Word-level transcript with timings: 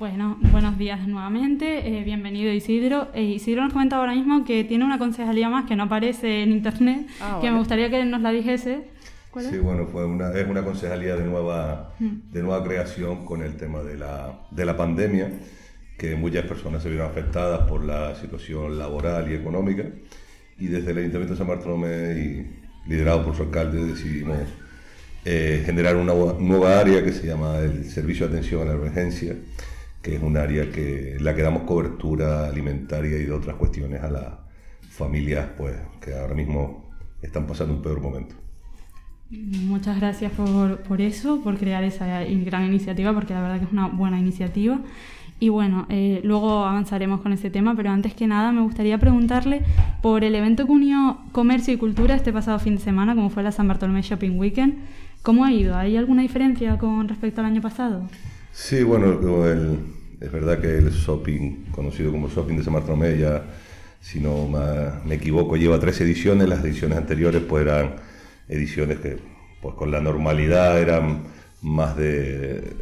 Bueno, 0.00 0.38
buenos 0.50 0.76
días 0.76 1.06
nuevamente, 1.06 1.86
eh, 1.86 2.02
bienvenido 2.02 2.52
Isidro. 2.52 3.08
Eh, 3.14 3.22
Isidro 3.22 3.62
nos 3.62 3.72
comenta 3.72 3.96
ahora 3.96 4.12
mismo 4.12 4.44
que 4.44 4.64
tiene 4.64 4.84
una 4.84 4.98
concejalía 4.98 5.48
más 5.48 5.66
que 5.66 5.76
no 5.76 5.84
aparece 5.84 6.42
en 6.42 6.50
internet, 6.50 7.06
ah, 7.20 7.38
que 7.40 7.48
me 7.52 7.58
gustaría 7.58 7.88
que 7.88 8.04
nos 8.04 8.20
la 8.22 8.32
dijese. 8.32 8.88
Sí, 9.38 9.58
bueno, 9.58 9.86
fue 9.86 10.04
una, 10.04 10.32
es 10.32 10.48
una 10.48 10.64
concejalía 10.64 11.14
de 11.14 11.24
nueva, 11.24 11.94
mm. 12.00 12.32
de 12.32 12.42
nueva 12.42 12.64
creación 12.64 13.24
con 13.24 13.42
el 13.42 13.56
tema 13.56 13.82
de 13.82 13.96
la, 13.96 14.46
de 14.50 14.64
la 14.64 14.76
pandemia, 14.76 15.30
que 15.96 16.16
muchas 16.16 16.44
personas 16.44 16.82
se 16.82 16.88
vieron 16.88 17.08
afectadas 17.08 17.68
por 17.68 17.84
la 17.84 18.16
situación 18.16 18.78
laboral 18.78 19.30
y 19.30 19.34
económica. 19.34 19.84
Y 20.58 20.66
desde 20.66 20.90
el 20.90 20.98
Ayuntamiento 20.98 21.34
de 21.34 21.38
San 21.38 21.46
Bartolomé, 21.46 22.12
y 22.18 22.90
liderado 22.90 23.24
por 23.24 23.36
su 23.36 23.44
alcalde, 23.44 23.84
decidimos 23.84 24.38
eh, 25.28 25.64
generar 25.66 25.96
una 25.96 26.14
nueva 26.14 26.78
área 26.78 27.02
que 27.02 27.10
se 27.10 27.26
llama 27.26 27.58
el 27.58 27.84
Servicio 27.90 28.28
de 28.28 28.36
Atención 28.36 28.62
a 28.62 28.66
la 28.66 28.74
Emergencia, 28.74 29.34
que 30.00 30.14
es 30.14 30.22
un 30.22 30.36
área 30.36 30.70
que 30.70 31.16
la 31.18 31.34
que 31.34 31.42
damos 31.42 31.64
cobertura 31.64 32.46
alimentaria 32.46 33.18
y 33.18 33.24
de 33.24 33.32
otras 33.32 33.56
cuestiones 33.56 34.04
a 34.04 34.08
las 34.08 34.34
familias 34.88 35.48
pues, 35.58 35.74
que 36.00 36.14
ahora 36.14 36.34
mismo 36.34 36.92
están 37.20 37.44
pasando 37.44 37.74
un 37.74 37.82
peor 37.82 38.00
momento. 38.00 38.36
Muchas 39.28 39.98
gracias 39.98 40.30
por, 40.30 40.82
por 40.82 41.00
eso, 41.00 41.42
por 41.42 41.58
crear 41.58 41.82
esa 41.82 42.22
gran 42.22 42.64
iniciativa, 42.64 43.12
porque 43.12 43.34
la 43.34 43.42
verdad 43.42 43.58
que 43.58 43.64
es 43.64 43.72
una 43.72 43.88
buena 43.88 44.20
iniciativa. 44.20 44.80
Y 45.38 45.50
bueno, 45.50 45.86
eh, 45.90 46.20
luego 46.24 46.64
avanzaremos 46.64 47.20
con 47.20 47.32
ese 47.32 47.50
tema, 47.50 47.74
pero 47.76 47.90
antes 47.90 48.14
que 48.14 48.26
nada 48.26 48.52
me 48.52 48.62
gustaría 48.62 48.96
preguntarle 48.98 49.62
por 50.00 50.24
el 50.24 50.34
evento 50.34 50.64
que 50.64 50.72
unió 50.72 51.18
comercio 51.32 51.74
y 51.74 51.76
cultura 51.76 52.14
este 52.14 52.32
pasado 52.32 52.58
fin 52.58 52.76
de 52.76 52.82
semana, 52.82 53.14
como 53.14 53.28
fue 53.28 53.42
la 53.42 53.52
San 53.52 53.68
Bartolomé 53.68 54.00
Shopping 54.00 54.38
Weekend. 54.38 54.74
¿Cómo 55.22 55.44
ha 55.44 55.52
ido? 55.52 55.76
¿Hay 55.76 55.96
alguna 55.96 56.22
diferencia 56.22 56.78
con 56.78 57.06
respecto 57.08 57.40
al 57.42 57.48
año 57.48 57.60
pasado? 57.60 58.08
Sí, 58.52 58.82
bueno, 58.82 59.20
es 60.20 60.32
verdad 60.32 60.58
que 60.58 60.78
el 60.78 60.90
shopping, 60.90 61.66
conocido 61.70 62.12
como 62.12 62.28
shopping 62.28 62.56
de 62.56 62.64
San 62.64 62.72
Bartolomé, 62.72 63.18
ya, 63.18 63.42
si 64.00 64.20
no 64.20 64.48
me 65.04 65.16
equivoco, 65.16 65.56
lleva 65.56 65.78
tres 65.78 66.00
ediciones. 66.00 66.48
Las 66.48 66.64
ediciones 66.64 66.96
anteriores 66.96 67.42
pues 67.42 67.66
eran 67.66 67.96
ediciones 68.48 69.00
que 69.00 69.18
pues 69.60 69.74
con 69.74 69.90
la 69.90 70.00
normalidad 70.00 70.80
eran 70.80 71.24
más 71.60 71.96
de, 71.96 72.76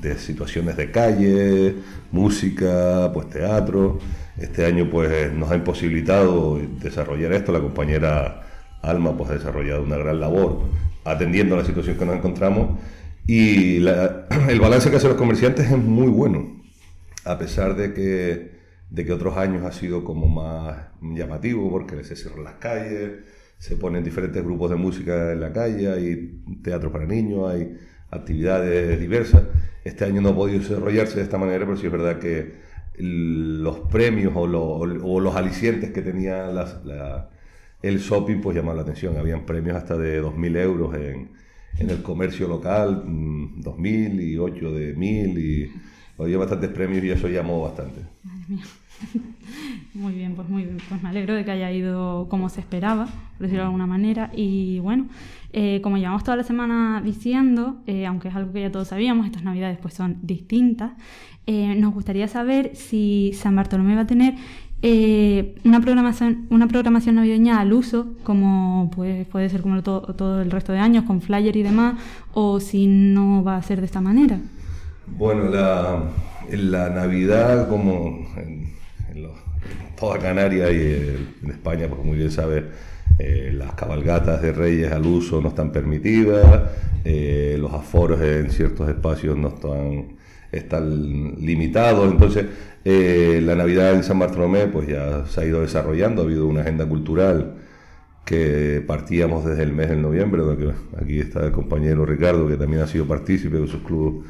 de 0.00 0.18
situaciones 0.18 0.76
de 0.76 0.90
calle, 0.90 1.74
música, 2.12 3.10
pues 3.12 3.30
teatro. 3.30 3.98
Este 4.38 4.66
año 4.66 4.88
pues 4.90 5.32
nos 5.32 5.50
ha 5.50 5.56
imposibilitado 5.56 6.60
desarrollar 6.80 7.32
esto. 7.32 7.52
La 7.52 7.60
compañera 7.60 8.42
Alma 8.82 9.16
pues 9.16 9.30
ha 9.30 9.34
desarrollado 9.34 9.82
una 9.82 9.96
gran 9.96 10.20
labor 10.20 10.62
atendiendo 11.04 11.54
a 11.54 11.58
la 11.58 11.64
situación 11.64 11.96
que 11.96 12.04
nos 12.04 12.16
encontramos 12.16 12.78
y 13.26 13.76
el 14.48 14.60
balance 14.60 14.90
que 14.90 14.96
hacen 14.96 15.10
los 15.10 15.18
comerciantes 15.18 15.70
es 15.70 15.78
muy 15.78 16.08
bueno, 16.08 16.62
a 17.24 17.38
pesar 17.38 17.76
de 17.76 17.92
que, 17.92 18.52
de 18.90 19.04
que 19.04 19.12
otros 19.12 19.36
años 19.36 19.64
ha 19.64 19.72
sido 19.72 20.04
como 20.04 20.28
más 20.28 20.76
llamativo 21.00 21.70
porque 21.70 22.04
se 22.04 22.14
cierran 22.14 22.44
las 22.44 22.54
calles, 22.54 23.24
se 23.58 23.76
ponen 23.76 24.04
diferentes 24.04 24.42
grupos 24.44 24.70
de 24.70 24.76
música 24.76 25.32
en 25.32 25.40
la 25.40 25.52
calle, 25.52 25.90
hay 25.90 26.42
teatro 26.62 26.92
para 26.92 27.06
niños, 27.06 27.50
hay 27.50 27.76
actividades 28.10 28.98
diversas. 29.00 29.42
Este 29.84 30.04
año 30.04 30.20
no 30.20 30.30
ha 30.30 30.34
podido 30.34 30.58
desarrollarse 30.60 31.16
de 31.16 31.22
esta 31.22 31.38
manera, 31.38 31.64
pero 31.64 31.76
sí 31.76 31.86
es 31.86 31.92
verdad 31.92 32.18
que 32.18 32.54
los 32.98 33.80
premios 33.90 34.32
o, 34.34 34.86
los 34.86 35.36
alicientes 35.36 35.90
que 35.92 36.02
tenía 36.02 36.50
el 37.82 37.98
shopping 37.98 38.40
pues 38.40 38.56
llamaba 38.56 38.76
la 38.76 38.82
atención. 38.82 39.16
Habían 39.16 39.44
premios 39.44 39.76
hasta 39.76 39.96
de 39.96 40.22
2.000 40.22 40.56
euros 40.58 40.94
en, 40.94 41.30
en, 41.78 41.90
el 41.90 42.02
comercio 42.02 42.48
local, 42.48 43.04
2.000 43.04 43.76
mm, 43.76 44.20
y 44.20 44.36
8 44.38 44.72
de 44.72 44.96
1.000 44.96 45.38
y 45.38 45.72
había 46.18 46.38
bastantes 46.38 46.70
premios 46.70 47.04
y 47.04 47.10
eso 47.10 47.28
llamó 47.28 47.62
bastante. 47.62 48.00
Muy 49.96 50.12
bien, 50.12 50.34
pues 50.34 50.46
muy 50.48 50.64
bien. 50.64 50.76
Pues 50.90 51.02
me 51.02 51.08
alegro 51.08 51.34
de 51.34 51.44
que 51.44 51.52
haya 51.52 51.72
ido 51.72 52.26
como 52.28 52.50
se 52.50 52.60
esperaba, 52.60 53.06
por 53.06 53.46
decirlo 53.46 53.62
de 53.62 53.66
alguna 53.66 53.86
manera. 53.86 54.30
Y 54.34 54.78
bueno, 54.80 55.06
eh, 55.54 55.80
como 55.82 55.96
llevamos 55.96 56.22
toda 56.22 56.36
la 56.36 56.42
semana 56.42 57.00
diciendo, 57.02 57.78
eh, 57.86 58.04
aunque 58.04 58.28
es 58.28 58.34
algo 58.34 58.52
que 58.52 58.60
ya 58.60 58.70
todos 58.70 58.88
sabíamos, 58.88 59.24
estas 59.24 59.42
navidades 59.42 59.78
pues 59.80 59.94
son 59.94 60.18
distintas, 60.22 60.92
eh, 61.46 61.74
nos 61.76 61.94
gustaría 61.94 62.28
saber 62.28 62.76
si 62.76 63.32
San 63.34 63.56
Bartolomé 63.56 63.94
va 63.94 64.02
a 64.02 64.06
tener 64.06 64.34
una, 65.64 65.80
programación, 65.80 66.46
una 66.50 66.68
programación 66.68 67.14
navideña 67.14 67.58
al 67.58 67.72
uso, 67.72 68.14
como 68.22 68.90
pues, 68.94 69.26
puede 69.28 69.48
ser 69.48 69.62
como 69.62 69.82
todo, 69.82 70.42
el 70.42 70.50
resto 70.50 70.72
de 70.72 70.78
años, 70.78 71.04
con 71.04 71.22
flyer 71.22 71.56
y 71.56 71.62
demás, 71.62 71.94
o 72.34 72.60
si 72.60 72.86
no 72.86 73.42
va 73.42 73.56
a 73.56 73.62
ser 73.62 73.80
de 73.80 73.86
esta 73.86 74.02
manera. 74.02 74.38
Bueno, 75.06 75.44
la, 75.44 76.02
la 76.50 76.90
Navidad, 76.90 77.68
como 77.68 78.26
toda 79.98 80.18
Canaria 80.18 80.70
y 80.70 81.26
en 81.42 81.50
España, 81.50 81.86
porque 81.88 82.04
muy 82.04 82.18
bien 82.18 82.30
sabes, 82.30 82.64
eh, 83.18 83.52
las 83.54 83.72
cabalgatas 83.74 84.42
de 84.42 84.52
reyes 84.52 84.92
al 84.92 85.06
uso 85.06 85.40
no 85.40 85.48
están 85.48 85.72
permitidas, 85.72 86.62
eh, 87.04 87.56
los 87.58 87.72
aforos 87.72 88.20
en 88.20 88.50
ciertos 88.50 88.88
espacios 88.88 89.36
no 89.36 89.48
están, 89.48 90.16
limitados, 91.38 92.10
entonces 92.10 92.46
eh, 92.84 93.40
la 93.44 93.54
Navidad 93.54 93.94
en 93.94 94.02
San 94.02 94.18
Bartolomé 94.18 94.66
pues 94.68 94.88
ya 94.88 95.26
se 95.26 95.40
ha 95.40 95.44
ido 95.44 95.60
desarrollando, 95.60 96.22
ha 96.22 96.24
habido 96.24 96.46
una 96.46 96.62
agenda 96.62 96.86
cultural 96.86 97.56
que 98.24 98.82
partíamos 98.86 99.44
desde 99.44 99.62
el 99.62 99.72
mes 99.72 99.90
de 99.90 99.96
noviembre, 99.96 100.42
aquí 101.00 101.20
está 101.20 101.44
el 101.44 101.52
compañero 101.52 102.06
Ricardo 102.06 102.48
que 102.48 102.56
también 102.56 102.82
ha 102.82 102.86
sido 102.86 103.06
partícipe 103.06 103.58
de 103.58 103.66
sus 103.66 103.82
clubes 103.82 104.24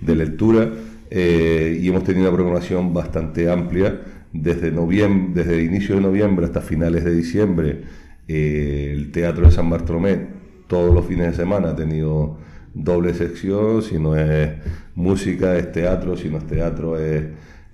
de 0.00 0.16
lectura 0.16 0.70
eh, 1.10 1.78
y 1.80 1.88
hemos 1.88 2.04
tenido 2.04 2.28
una 2.28 2.34
programación 2.34 2.94
bastante 2.94 3.50
amplia 3.50 4.00
desde, 4.32 4.70
noviembre, 4.70 5.44
desde 5.44 5.62
inicio 5.62 5.96
de 5.96 6.00
noviembre 6.02 6.46
hasta 6.46 6.60
finales 6.60 7.04
de 7.04 7.14
diciembre. 7.14 7.82
Eh, 8.28 8.92
el 8.94 9.10
Teatro 9.12 9.46
de 9.46 9.52
San 9.52 9.68
Bartolomé 9.68 10.42
todos 10.66 10.94
los 10.94 11.06
fines 11.06 11.26
de 11.26 11.34
semana 11.34 11.70
ha 11.70 11.76
tenido 11.76 12.38
doble 12.72 13.12
sección, 13.12 13.82
si 13.82 13.98
no 13.98 14.16
es 14.16 14.52
música 14.94 15.56
es 15.56 15.70
teatro, 15.72 16.16
si 16.16 16.30
no 16.30 16.38
es 16.38 16.46
teatro 16.46 16.98
es 16.98 17.24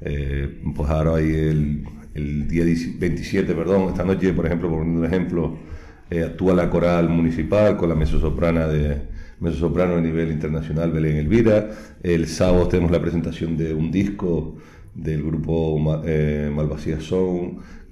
eh, 0.01 0.63
pues 0.75 0.91
ahora 0.91 1.17
hay 1.17 1.31
el, 1.31 1.85
el, 2.15 2.49
día 2.49 2.65
27, 2.65 3.55
perdón, 3.55 3.89
esta 3.89 4.05
noche, 4.05 4.33
por 4.33 4.47
ejemplo, 4.47 4.69
por 4.69 4.81
un 4.81 5.05
ejemplo, 5.05 5.59
eh, 6.11 6.25
actúa 6.25 6.55
la 6.55 6.71
coral 6.71 7.09
municipal 7.09 7.77
con 7.77 7.89
la 7.89 7.95
mezzosoprana 7.95 8.67
de 8.67 9.03
mezzosoprano 9.41 9.97
a 9.97 10.01
nivel 10.01 10.31
internacional 10.33 10.91
Belén 10.91 11.17
Elvira. 11.17 11.71
El 12.03 12.27
sábado 12.27 12.69
tenemos 12.69 12.91
la 12.91 13.01
presentación 13.01 13.57
de 13.57 13.75
un 13.75 13.91
disco 13.91 14.57
del 14.98 15.22
grupo 15.22 16.03
eh, 16.04 16.50
Malvasía 16.54 16.98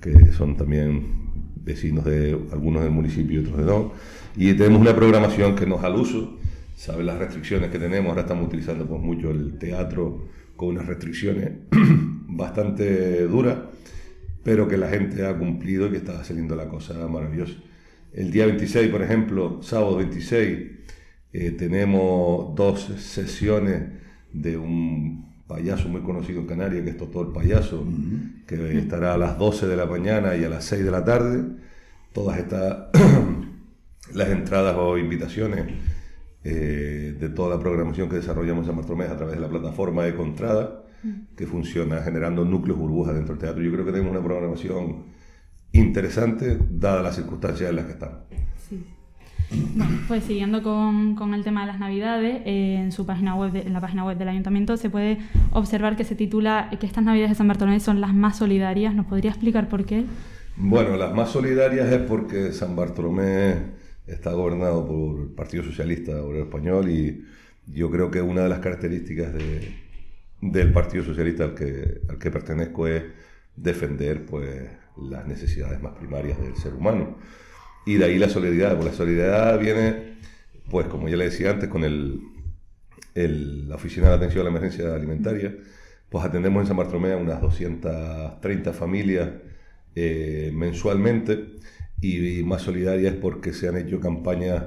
que 0.01 0.33
son 0.33 0.57
también 0.57 1.27
vecinos 1.57 2.05
de 2.05 2.39
algunos 2.53 2.83
del 2.83 2.93
municipio 2.93 3.41
y 3.41 3.45
otros 3.45 3.59
de 3.59 3.65
no. 3.65 3.93
Y 4.37 4.55
tenemos 4.55 4.81
una 4.81 4.95
programación 4.95 5.57
que 5.57 5.67
nos 5.67 5.83
al 5.83 5.97
uso, 5.97 6.39
sabe 6.75 7.05
las 7.05 7.19
restricciones 7.19 7.71
que 7.71 7.79
tenemos, 7.79 8.11
ahora 8.11 8.23
estamos 8.23 8.47
utilizando 8.47 8.87
pues, 8.87 9.01
mucho 9.01 9.31
el 9.31 9.59
teatro 9.59 10.29
con 10.57 10.69
unas 10.69 10.87
restricciones 10.87 11.51
bastante 12.29 13.27
duras, 13.27 13.59
pero 14.43 14.69
que 14.69 14.77
la 14.77 14.89
gente 14.89 15.27
ha 15.27 15.37
cumplido 15.37 15.87
y 15.87 15.91
que 15.91 15.97
está 15.97 16.23
saliendo 16.23 16.55
la 16.55 16.69
cosa 16.69 17.07
maravillosa. 17.09 17.55
El 18.13 18.31
día 18.31 18.47
26, 18.47 18.89
por 18.89 19.03
ejemplo, 19.03 19.63
sábado 19.63 19.97
26, 19.97 20.59
eh, 21.33 21.51
tenemos 21.53 22.55
dos 22.55 22.81
sesiones 22.99 23.83
de 24.33 24.57
un 24.57 25.26
payaso 25.47 25.89
muy 25.89 26.03
conocido 26.03 26.41
en 26.41 26.47
Canarias, 26.47 26.85
que 26.85 26.91
es 26.91 26.97
Totó 26.97 27.23
el 27.23 27.29
Payaso, 27.29 27.87
que 28.47 28.79
estará 28.79 29.15
a 29.15 29.19
las 29.19 29.39
12 29.39 29.67
de 29.67 29.77
la 29.77 29.87
mañana 29.87 30.37
y 30.37 30.45
a 30.45 30.49
las 30.49 30.65
6 30.65 30.85
de 30.85 30.91
la 30.91 31.05
tarde. 31.05 31.45
Todas 32.13 32.39
estas, 32.39 32.89
las 34.15 34.29
entradas 34.29 34.77
o 34.79 34.99
invitaciones 34.99 35.67
eh, 36.43 37.17
de 37.19 37.29
toda 37.29 37.57
la 37.57 37.61
programación 37.61 38.09
que 38.09 38.17
desarrollamos 38.17 38.69
en 38.69 38.77
Bartolomé 38.77 39.05
a 39.05 39.17
través 39.17 39.37
de 39.37 39.41
la 39.41 39.49
plataforma 39.49 40.05
de 40.05 40.15
Contrada, 40.15 40.83
que 41.37 41.47
funciona 41.47 42.03
generando 42.03 42.45
núcleos 42.45 42.79
burbujas 42.79 43.15
dentro 43.15 43.35
del 43.35 43.41
teatro. 43.41 43.63
Yo 43.63 43.71
creo 43.71 43.85
que 43.85 43.93
tenemos 43.93 44.11
una 44.11 44.25
programación 44.25 45.05
interesante, 45.71 46.59
dadas 46.69 47.05
las 47.05 47.17
circunstancias 47.17 47.71
en 47.71 47.77
las 47.77 47.87
que 47.87 47.93
estamos. 47.93 48.19
Sí. 48.69 48.85
Bueno, 49.51 50.01
pues 50.09 50.25
siguiendo 50.25 50.63
con, 50.63 51.15
con, 51.15 51.35
el 51.35 51.45
tema 51.45 51.61
de 51.61 51.67
las 51.69 51.79
Navidades, 51.79 52.43
eh, 52.45 52.77
en 52.81 52.93
su 52.93 53.07
página 53.07 53.35
web, 53.35 53.55
en 53.55 53.73
la 53.73 53.81
página 53.81 54.05
web 54.05 54.19
del 54.19 54.29
Ayuntamiento 54.29 54.77
se 54.77 54.91
puede 54.91 55.19
observar 55.53 55.97
que 55.97 56.05
se 56.05 56.15
titula 56.15 56.71
que 56.81 56.87
estas 56.87 57.05
Navidades 57.05 57.31
de 57.31 57.37
San 57.37 57.49
Bartolomé 57.49 57.81
son 57.81 58.01
las 58.01 58.13
más 58.13 58.39
solidarias. 58.39 58.95
¿Nos 58.95 59.07
podría 59.07 59.31
explicar 59.31 59.69
por 59.69 59.85
qué? 59.85 60.05
Bueno, 60.57 60.97
las 60.97 61.15
más 61.15 61.31
solidarias 61.31 61.93
es 61.93 62.01
porque 62.01 62.53
San 62.53 62.75
Bartolomé 62.75 63.57
está 64.07 64.33
gobernado 64.33 64.87
por 64.87 65.21
el 65.21 65.29
Partido 65.29 65.63
Socialista 65.63 66.23
Obrero 66.23 66.45
Español 66.45 66.89
y 66.89 67.25
yo 67.67 67.91
creo 67.91 68.11
que 68.11 68.23
una 68.23 68.43
de 68.43 68.49
las 68.49 68.61
características 68.61 69.35
de, 69.35 69.75
del 70.41 70.73
Partido 70.73 71.05
Socialista 71.05 71.45
al 71.45 71.55
que, 71.55 72.01
al 72.09 72.19
que 72.19 72.31
pertenezco 72.31 72.87
es 72.87 73.03
defender 73.55 74.25
pues, 74.25 74.69
las 74.97 75.27
necesidades 75.27 75.81
más 75.83 75.93
primarias 75.95 76.41
del 76.41 76.57
ser 76.57 76.75
humano. 76.75 77.17
Y 77.87 77.95
de 77.95 78.05
ahí 78.05 78.19
la 78.19 78.29
solidaridad, 78.29 78.73
porque 78.73 78.91
la 78.91 78.97
solidaridad 78.97 79.61
viene, 79.61 80.17
pues 80.69 80.89
como 80.89 81.09
ya 81.09 81.17
le 81.17 81.27
decía 81.27 81.53
antes, 81.53 81.69
con 81.69 81.85
el, 81.85 82.21
la 83.15 83.77
Oficina 83.77 84.09
de 84.09 84.15
Atención 84.15 84.41
a 84.41 84.51
la 84.51 84.51
Emergencia 84.51 84.93
Alimentaria, 84.93 85.55
pues 86.11 86.25
atendemos 86.25 86.63
en 86.63 86.67
San 86.67 86.77
Bartolomé 86.77 87.13
a 87.13 87.17
unas 87.17 87.41
230 87.41 88.73
familias 88.73 89.31
eh, 89.95 90.51
mensualmente. 90.53 91.57
Y, 92.01 92.43
más 92.43 92.63
solidaria 92.63 93.11
es 93.11 93.17
porque 93.17 93.53
se 93.53 93.69
han 93.69 93.77
hecho 93.77 94.01
campañas 94.01 94.65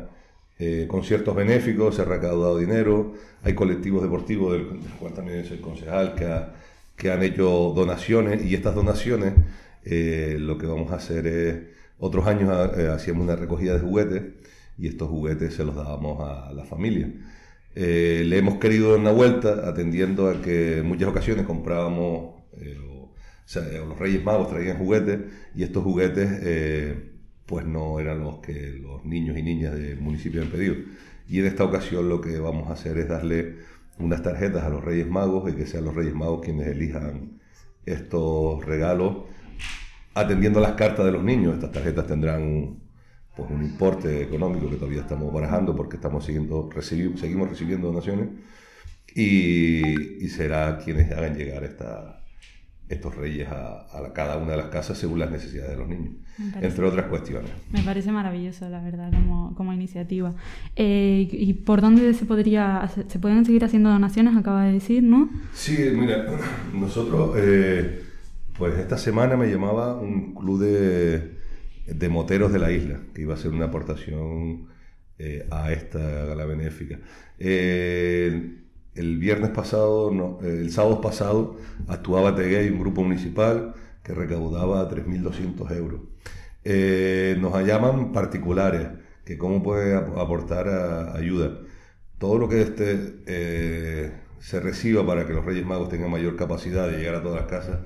eh, 0.57 0.87
conciertos 0.89 1.35
benéficos, 1.35 1.95
se 1.95 2.01
ha 2.03 2.05
recaudado 2.05 2.57
dinero, 2.57 3.13
hay 3.43 3.53
colectivos 3.53 4.01
deportivos 4.01 4.53
del, 4.53 4.65
cual 4.99 5.13
también 5.13 5.39
es 5.39 5.51
el 5.51 5.61
concejal 5.61 6.15
que, 6.15 6.27
que 6.95 7.11
han 7.11 7.21
hecho 7.21 7.73
donaciones. 7.75 8.45
Y 8.45 8.55
estas 8.55 8.75
donaciones 8.75 9.33
eh, 9.83 10.37
lo 10.39 10.57
que 10.57 10.67
vamos 10.67 10.91
a 10.91 10.95
hacer 10.95 11.27
es, 11.27 11.78
otros 11.99 12.27
años 12.27 12.77
eh, 12.77 12.87
hacíamos 12.87 13.23
una 13.23 13.35
recogida 13.35 13.73
de 13.73 13.79
juguetes 13.79 14.23
y 14.77 14.87
estos 14.87 15.09
juguetes 15.09 15.53
se 15.53 15.63
los 15.63 15.75
dábamos 15.75 16.21
a 16.21 16.51
la 16.53 16.65
familia. 16.65 17.11
le 17.75 18.37
hemos 18.37 18.55
querido 18.55 18.91
dar 18.91 18.99
una 18.99 19.11
vuelta 19.11 19.69
atendiendo 19.69 20.29
a 20.29 20.41
que 20.41 20.79
en 20.79 20.87
muchas 20.87 21.09
ocasiones 21.09 21.45
comprábamos, 21.45 22.35
o, 22.89 23.13
sea, 23.45 23.63
los 23.63 23.99
Reyes 23.99 24.23
Magos 24.23 24.49
traían 24.49 24.77
juguetes 24.77 25.19
y 25.55 25.63
estos 25.63 25.83
juguetes 25.83 26.29
pues 27.45 27.65
no 27.65 27.99
eran 27.99 28.19
los 28.19 28.39
que 28.39 28.79
los 28.81 29.03
niños 29.05 29.37
y 29.37 29.43
niñas 29.43 29.73
del 29.73 29.99
municipio 29.99 30.41
han 30.41 30.49
pedido. 30.49 30.75
Y 31.27 31.39
en 31.39 31.47
esta 31.47 31.63
ocasión 31.63 32.07
lo 32.07 32.21
que 32.21 32.39
vamos 32.39 32.69
a 32.69 32.73
hacer 32.73 32.97
es 32.97 33.07
darle 33.07 33.57
unas 33.99 34.23
tarjetas 34.23 34.63
a 34.63 34.69
los 34.69 34.83
Reyes 34.83 35.07
Magos 35.07 35.51
y 35.51 35.55
que 35.55 35.65
sean 35.65 35.85
los 35.85 35.95
Reyes 35.95 36.13
Magos 36.13 36.41
quienes 36.43 36.67
elijan 36.67 37.39
estos 37.85 38.63
regalos 38.65 39.23
atendiendo 40.13 40.59
las 40.59 40.73
cartas 40.73 41.05
de 41.05 41.11
los 41.11 41.23
niños. 41.23 41.55
Estas 41.55 41.71
tarjetas 41.71 42.07
tendrán 42.07 42.79
pues 43.35 43.49
un 43.49 43.63
importe 43.63 44.23
económico 44.23 44.69
que 44.69 44.75
todavía 44.75 45.01
estamos 45.01 45.31
barajando 45.33 45.75
porque 45.75 45.95
estamos 45.95 46.25
siguiendo, 46.25 46.69
seguimos 46.81 47.49
recibiendo 47.49 47.87
donaciones 47.87 48.29
y, 49.15 50.23
y 50.23 50.29
será 50.29 50.77
quienes 50.77 51.11
hagan 51.11 51.35
llegar 51.35 51.63
esta, 51.63 52.19
estos 52.89 53.15
reyes 53.15 53.47
a, 53.49 53.85
cada 54.13 54.37
una 54.37 54.51
de 54.51 54.57
las 54.57 54.65
casas 54.67 54.97
según 54.97 55.19
las 55.19 55.29
necesidades 55.29 55.71
de 55.71 55.77
los 55.77 55.87
niños, 55.87 56.15
entre 56.59 56.85
otras 56.85 57.05
cuestiones. 57.05 57.51
Me 57.71 57.83
parece 57.83 58.11
maravilloso, 58.11 58.67
la 58.67 58.81
verdad, 58.81 59.11
como, 59.11 59.53
como 59.55 59.71
iniciativa. 59.73 60.33
Eh, 60.75 61.27
¿Y 61.31 61.53
por 61.53 61.81
dónde 61.81 62.13
se 62.15 62.25
podría 62.25 62.89
se 63.07 63.19
pueden 63.19 63.45
seguir 63.45 63.63
haciendo 63.63 63.89
donaciones? 63.89 64.35
Acaba 64.35 64.65
de 64.65 64.73
decir, 64.73 65.03
¿no? 65.03 65.29
Sí, 65.53 65.77
mira, 65.93 66.25
nosotros, 66.73 67.35
eh, 67.37 68.03
pues 68.59 68.77
esta 68.77 68.97
semana 68.97 69.37
me 69.37 69.47
llamaba 69.47 69.95
un 69.95 70.35
club 70.35 70.59
de, 70.59 71.37
de, 71.87 72.09
moteros 72.09 72.51
de 72.51 72.59
la 72.59 72.71
isla, 72.71 72.99
que 73.13 73.21
iba 73.21 73.33
a 73.33 73.37
hacer 73.37 73.51
una 73.51 73.65
aportación 73.67 74.67
eh, 75.17 75.47
a 75.49 75.71
esta 75.71 75.99
gala 76.25 76.45
benéfica. 76.45 76.99
Eh, 77.39 78.57
el 78.95 79.17
viernes 79.17 79.51
pasado, 79.51 80.11
no, 80.11 80.39
el 80.43 80.71
sábado 80.71 80.99
pasado, 80.99 81.57
actuaba 81.87 82.35
Teguey, 82.35 82.69
un 82.69 82.79
grupo 82.79 83.01
municipal 83.01 83.73
que 84.03 84.13
recaudaba 84.13 84.89
3.200 84.89 85.71
euros. 85.77 86.01
Eh, 86.65 87.37
nos 87.39 87.65
llaman 87.65 88.11
particulares, 88.11 88.89
que 89.23 89.37
cómo 89.37 89.63
puede 89.63 89.95
aportar 89.95 91.15
ayuda. 91.15 91.59
Todo 92.17 92.37
lo 92.37 92.49
que 92.49 92.61
este, 92.61 93.21
eh, 93.25 94.11
se 94.39 94.59
reciba 94.59 95.05
para 95.05 95.25
que 95.25 95.33
los 95.33 95.45
Reyes 95.45 95.65
Magos 95.65 95.87
tengan 95.87 96.11
mayor 96.11 96.35
capacidad 96.35 96.89
de 96.89 96.97
llegar 96.97 97.15
a 97.15 97.23
todas 97.23 97.39
las 97.39 97.49
casas 97.49 97.79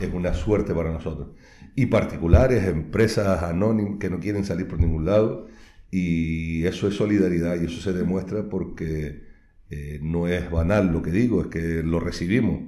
es 0.00 0.12
una 0.12 0.34
suerte 0.34 0.74
para 0.74 0.92
nosotros. 0.92 1.28
Y 1.76 1.86
particulares, 1.86 2.64
empresas 2.64 3.42
anónimas 3.42 3.98
que 3.98 4.10
no 4.10 4.20
quieren 4.20 4.44
salir 4.44 4.68
por 4.68 4.80
ningún 4.80 5.04
lado, 5.06 5.48
y 5.90 6.64
eso 6.66 6.88
es 6.88 6.94
solidaridad 6.94 7.60
y 7.60 7.66
eso 7.66 7.80
se 7.80 7.92
demuestra 7.92 8.48
porque 8.48 9.22
eh, 9.70 10.00
no 10.02 10.26
es 10.26 10.50
banal 10.50 10.92
lo 10.92 11.02
que 11.02 11.10
digo, 11.12 11.42
es 11.42 11.46
que 11.48 11.82
lo 11.82 12.00
recibimos. 12.00 12.62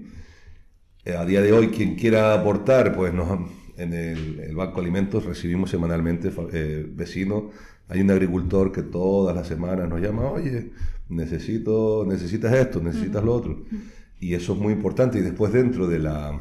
Eh, 1.04 1.16
a 1.16 1.24
día 1.24 1.42
de 1.42 1.52
hoy, 1.52 1.68
quien 1.68 1.96
quiera 1.96 2.34
aportar, 2.34 2.94
pues 2.94 3.12
nos, 3.12 3.50
en 3.76 3.92
el, 3.92 4.54
Banco 4.54 4.80
Alimentos 4.80 5.24
recibimos 5.24 5.70
semanalmente 5.70 6.32
eh, 6.52 6.86
vecinos. 6.88 7.44
Hay 7.88 8.00
un 8.00 8.10
agricultor 8.10 8.72
que 8.72 8.82
todas 8.82 9.34
las 9.34 9.46
semanas 9.46 9.88
nos 9.88 10.00
llama, 10.00 10.30
oye, 10.30 10.72
necesito, 11.08 12.04
necesitas 12.06 12.52
esto, 12.54 12.80
necesitas 12.80 13.24
lo 13.24 13.34
otro. 13.34 13.64
Y 14.20 14.34
eso 14.34 14.54
es 14.54 14.58
muy 14.58 14.72
importante. 14.72 15.18
Y 15.18 15.22
después 15.22 15.52
dentro 15.52 15.86
de 15.86 15.98
la, 15.98 16.40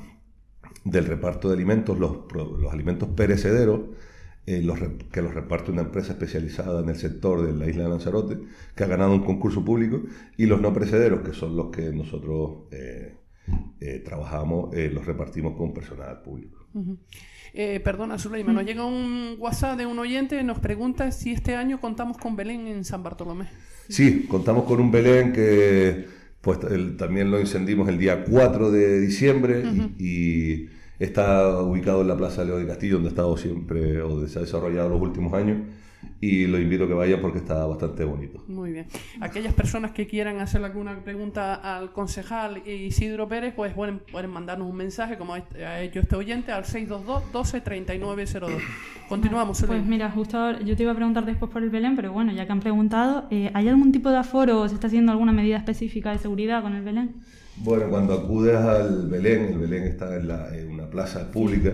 del 0.86 1.06
reparto 1.06 1.50
de 1.50 1.56
alimentos, 1.56 2.00
los, 2.00 2.20
los 2.32 2.72
alimentos 2.72 3.10
perecederos, 3.10 3.82
eh, 4.48 4.64
que 5.12 5.22
los 5.24 5.34
reparte 5.34 5.72
una 5.72 5.82
empresa 5.82 6.14
especializada 6.14 6.82
en 6.82 6.90
el 6.90 6.96
sector 6.96 7.46
de 7.46 7.54
la 7.54 7.68
isla 7.68 7.84
de 7.84 7.90
Lanzarote, 7.90 8.38
que 8.76 8.84
ha 8.84 8.88
ganado 8.88 9.12
un 9.12 9.26
concurso 9.26 9.66
público, 9.66 10.04
y 10.38 10.46
los 10.46 10.62
no 10.62 10.72
precederos, 10.72 11.28
que 11.28 11.34
son 11.34 11.56
los 11.56 11.72
que 11.72 11.92
nosotros 11.92 12.72
eh, 12.72 13.18
eh, 13.80 14.00
trabajamos, 14.06 14.70
los 14.76 15.06
repartimos 15.06 15.58
con 15.58 15.74
personal 15.74 16.22
público. 16.22 16.68
perdona, 17.84 18.20
Zuleima, 18.20 18.54
nos 18.54 18.66
llega 18.66 18.86
un 18.86 19.36
WhatsApp 19.40 19.80
de 19.80 19.88
un 19.88 19.98
oyente 19.98 20.44
nos 20.44 20.60
pregunta 20.60 21.12
si 21.12 21.32
este 21.32 21.56
año 21.56 21.82
contamos 21.82 22.18
con 22.18 22.36
Belén 22.36 22.68
en 22.68 22.84
San 22.86 23.02
Bartolomé. 23.02 23.50
Sí, 23.90 24.28
contamos 24.28 24.66
con 24.66 24.80
un 24.80 24.92
Belén 24.92 25.34
que 25.34 26.06
pues 26.46 26.60
también 26.96 27.30
lo 27.30 27.40
encendimos 27.40 27.90
el 27.90 27.98
día 27.98 28.24
4 28.24 28.72
de 28.72 29.02
diciembre 29.02 29.64
y 30.00 30.70
Está 31.00 31.60
ubicado 31.60 32.02
en 32.02 32.08
la 32.08 32.16
Plaza 32.16 32.46
Leo 32.46 32.58
de 32.58 32.66
Castillo, 32.66 32.96
donde 32.96 33.10
ha 33.10 33.12
estado 33.12 33.36
siempre, 33.36 34.02
o 34.02 34.26
se 34.28 34.40
ha 34.40 34.42
desarrollado 34.44 34.90
los 34.90 35.02
últimos 35.02 35.34
años, 35.34 35.58
y 36.22 36.48
lo 36.48 36.60
invito 36.60 36.86
a 36.86 36.88
que 36.88 36.94
vaya 36.94 37.22
porque 37.22 37.40
está 37.40 37.66
bastante 37.66 38.04
bonito. 38.04 38.44
Muy 38.48 38.72
bien. 38.72 38.88
Aquellas 39.22 39.54
personas 39.54 39.92
que 39.92 40.08
quieran 40.08 40.40
hacer 40.40 40.64
alguna 40.64 41.04
pregunta 41.04 41.56
al 41.56 41.92
concejal 41.92 42.68
Isidro 42.68 43.28
Pérez, 43.28 43.54
pues 43.56 43.74
pueden, 43.74 44.00
pueden 44.00 44.32
mandarnos 44.32 44.70
un 44.70 44.76
mensaje, 44.76 45.18
como 45.18 45.34
ha 45.34 45.82
hecho 45.82 46.00
este 46.00 46.16
oyente, 46.16 46.52
al 46.52 46.66
622 46.66 47.32
12 47.32 47.62
3902. 47.62 48.62
Continuamos. 49.10 49.64
pues 49.68 49.86
mira, 49.86 50.10
justo 50.12 50.60
yo 50.62 50.76
te 50.76 50.84
iba 50.84 50.92
a 50.92 50.96
preguntar 50.96 51.26
después 51.26 51.52
por 51.52 51.62
el 51.62 51.70
Belén, 51.70 51.96
pero 51.96 52.12
bueno, 52.12 52.32
ya 52.32 52.46
que 52.46 52.52
han 52.52 52.60
preguntado, 52.60 53.28
eh, 53.30 53.52
¿hay 53.54 53.68
algún 53.68 53.92
tipo 53.92 54.10
de 54.10 54.18
aforo 54.18 54.62
o 54.62 54.68
se 54.68 54.76
está 54.76 54.88
haciendo 54.88 55.12
alguna 55.12 55.32
medida 55.32 55.58
específica 55.58 56.12
de 56.12 56.18
seguridad 56.18 56.62
con 56.62 56.74
el 56.76 56.84
Belén? 56.84 57.16
Bueno, 57.58 57.88
cuando 57.90 58.14
acudes 58.14 58.56
al 58.56 59.08
Belén, 59.08 59.46
el 59.46 59.60
Belén 59.60 59.84
está 59.84 60.16
en, 60.18 60.72
una 60.72 60.90
plaza 60.90 61.32
pública 61.32 61.74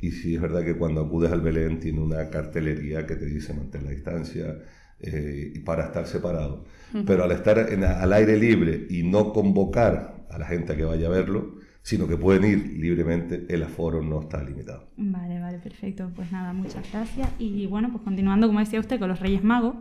y 0.00 0.10
sí 0.12 0.34
es 0.34 0.40
verdad 0.40 0.64
que 0.64 0.76
cuando 0.76 1.02
acudes 1.02 1.30
al 1.30 1.40
Belén 1.40 1.80
tiene 1.80 2.00
una 2.00 2.30
cartelería 2.30 3.06
que 3.06 3.16
te 3.16 3.26
dice 3.26 3.52
mantener 3.52 3.86
la 3.86 3.92
distancia 3.92 4.58
eh, 5.00 5.52
para 5.64 5.86
estar 5.86 6.06
separado. 6.06 6.64
Pero 7.06 7.24
al 7.24 7.32
estar 7.32 7.58
al 7.58 8.12
aire 8.12 8.36
libre 8.36 8.86
y 8.90 9.04
no 9.04 9.32
convocar 9.32 10.26
a 10.28 10.38
la 10.38 10.46
gente 10.46 10.72
a 10.72 10.76
que 10.76 10.84
vaya 10.84 11.06
a 11.06 11.10
verlo, 11.10 11.54
sino 11.90 12.06
que 12.06 12.16
pueden 12.16 12.44
ir 12.44 12.78
libremente, 12.78 13.46
el 13.48 13.64
aforo 13.64 14.00
no 14.00 14.20
está 14.20 14.40
limitado. 14.44 14.84
Vale, 14.96 15.40
vale, 15.40 15.58
perfecto. 15.58 16.08
Pues 16.14 16.30
nada, 16.30 16.52
muchas 16.52 16.88
gracias. 16.92 17.28
Y 17.40 17.66
bueno, 17.66 17.88
pues 17.90 18.04
continuando, 18.04 18.46
como 18.46 18.60
decía 18.60 18.78
usted, 18.78 19.00
con 19.00 19.08
los 19.08 19.18
Reyes 19.18 19.42
Magos, 19.42 19.74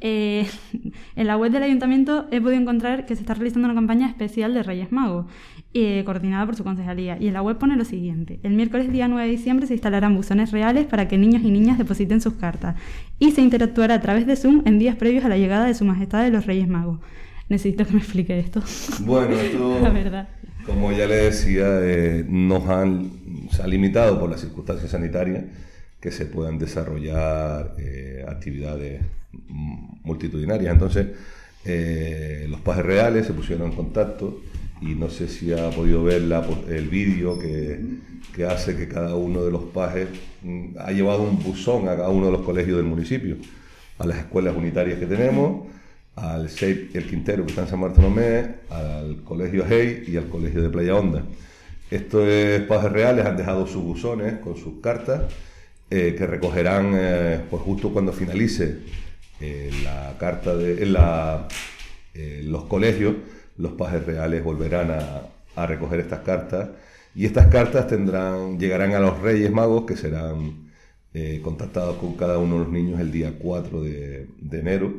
eh, 0.00 0.46
en 1.14 1.26
la 1.26 1.36
web 1.36 1.52
del 1.52 1.62
ayuntamiento 1.62 2.26
he 2.30 2.40
podido 2.40 2.58
encontrar 2.58 3.04
que 3.04 3.16
se 3.16 3.20
está 3.20 3.34
realizando 3.34 3.68
una 3.68 3.74
campaña 3.74 4.08
especial 4.08 4.54
de 4.54 4.62
Reyes 4.62 4.92
Magos, 4.92 5.26
eh, 5.74 6.02
coordinada 6.06 6.46
por 6.46 6.56
su 6.56 6.64
concejalía. 6.64 7.18
Y 7.20 7.26
en 7.26 7.34
la 7.34 7.42
web 7.42 7.58
pone 7.58 7.76
lo 7.76 7.84
siguiente: 7.84 8.40
el 8.44 8.54
miércoles 8.54 8.90
día 8.90 9.06
9 9.06 9.26
de 9.26 9.30
diciembre 9.30 9.66
se 9.66 9.74
instalarán 9.74 10.16
buzones 10.16 10.52
reales 10.52 10.86
para 10.86 11.06
que 11.06 11.18
niños 11.18 11.42
y 11.42 11.50
niñas 11.50 11.76
depositen 11.76 12.22
sus 12.22 12.32
cartas 12.32 12.76
y 13.18 13.32
se 13.32 13.42
interactuará 13.42 13.96
a 13.96 14.00
través 14.00 14.26
de 14.26 14.36
Zoom 14.36 14.62
en 14.64 14.78
días 14.78 14.96
previos 14.96 15.26
a 15.26 15.28
la 15.28 15.36
llegada 15.36 15.66
de 15.66 15.74
Su 15.74 15.84
Majestad 15.84 16.24
de 16.24 16.30
los 16.30 16.46
Reyes 16.46 16.66
Magos. 16.66 16.98
Necesito 17.50 17.84
que 17.84 17.92
me 17.92 17.98
explique 17.98 18.38
esto. 18.38 18.62
Bueno, 19.00 19.34
esto. 19.34 19.80
la 19.82 19.90
verdad. 19.90 20.28
Como 20.66 20.92
ya 20.92 21.06
le 21.06 21.16
decía, 21.16 21.80
eh, 21.82 22.24
nos 22.28 22.68
han, 22.68 23.10
ha 23.60 23.66
limitado 23.66 24.20
por 24.20 24.30
las 24.30 24.40
circunstancias 24.40 24.92
sanitarias 24.92 25.44
que 26.00 26.12
se 26.12 26.26
puedan 26.26 26.58
desarrollar 26.58 27.74
eh, 27.78 28.24
actividades 28.28 29.02
multitudinarias. 30.04 30.72
Entonces, 30.72 31.08
eh, 31.64 32.46
los 32.48 32.60
pajes 32.60 32.84
reales 32.84 33.26
se 33.26 33.32
pusieron 33.32 33.70
en 33.70 33.76
contacto 33.76 34.40
y 34.80 34.94
no 34.94 35.10
sé 35.10 35.28
si 35.28 35.52
ha 35.52 35.70
podido 35.70 36.04
ver 36.04 36.22
el 36.68 36.88
vídeo 36.88 37.38
que, 37.38 37.80
que, 38.34 38.44
hace 38.44 38.76
que 38.76 38.88
cada 38.88 39.16
uno 39.16 39.44
de 39.44 39.50
los 39.50 39.64
pajes 39.64 40.08
mm, 40.42 40.76
ha 40.78 40.92
llevado 40.92 41.22
un 41.22 41.42
buzón 41.42 41.88
a 41.88 41.96
cada 41.96 42.08
uno 42.08 42.26
de 42.26 42.32
los 42.32 42.42
colegios 42.42 42.76
del 42.76 42.86
municipio, 42.86 43.36
a 43.98 44.06
las 44.06 44.18
escuelas 44.18 44.56
unitarias 44.56 44.98
que 44.98 45.06
tenemos 45.06 45.66
al 46.16 46.48
SEIP 46.48 46.94
El 46.96 47.06
Quintero, 47.06 47.44
que 47.44 47.50
está 47.50 47.62
en 47.62 47.68
San 47.68 47.80
Bartolomé, 47.80 48.56
al 48.70 49.22
Colegio 49.24 49.64
Hey 49.68 50.04
y 50.06 50.16
al 50.16 50.28
Colegio 50.28 50.62
de 50.62 50.68
Playa 50.68 50.94
Honda. 50.94 51.24
Estos 51.90 52.26
pajes 52.68 52.92
reales 52.92 53.26
han 53.26 53.36
dejado 53.36 53.66
sus 53.66 53.82
buzones 53.82 54.38
con 54.38 54.56
sus 54.56 54.80
cartas 54.80 55.22
eh, 55.90 56.14
que 56.16 56.26
recogerán 56.26 56.92
eh, 56.94 57.40
pues 57.50 57.62
justo 57.62 57.92
cuando 57.92 58.14
finalice 58.14 58.78
eh, 59.40 59.70
la 59.84 60.16
carta 60.18 60.56
de 60.56 60.86
la, 60.86 61.48
los 62.14 62.64
colegios, 62.64 63.16
los 63.58 63.72
pajes 63.72 64.06
reales 64.06 64.42
volverán 64.42 64.90
a, 64.90 65.22
a, 65.54 65.66
recoger 65.66 66.00
estas 66.00 66.20
cartas 66.20 66.70
y 67.14 67.26
estas 67.26 67.48
cartas 67.48 67.88
tendrán, 67.88 68.58
llegarán 68.58 68.94
a 68.94 69.00
los 69.00 69.20
Reyes 69.20 69.50
Magos 69.50 69.84
que 69.84 69.96
serán 69.96 70.70
contactados 71.42 71.98
con 71.98 72.14
cada 72.14 72.38
uno 72.38 72.54
de 72.54 72.64
los 72.64 72.72
niños 72.72 72.98
el 72.98 73.12
día 73.12 73.34
4 73.38 73.82
de, 73.82 74.28
de 74.40 74.60
enero 74.60 74.94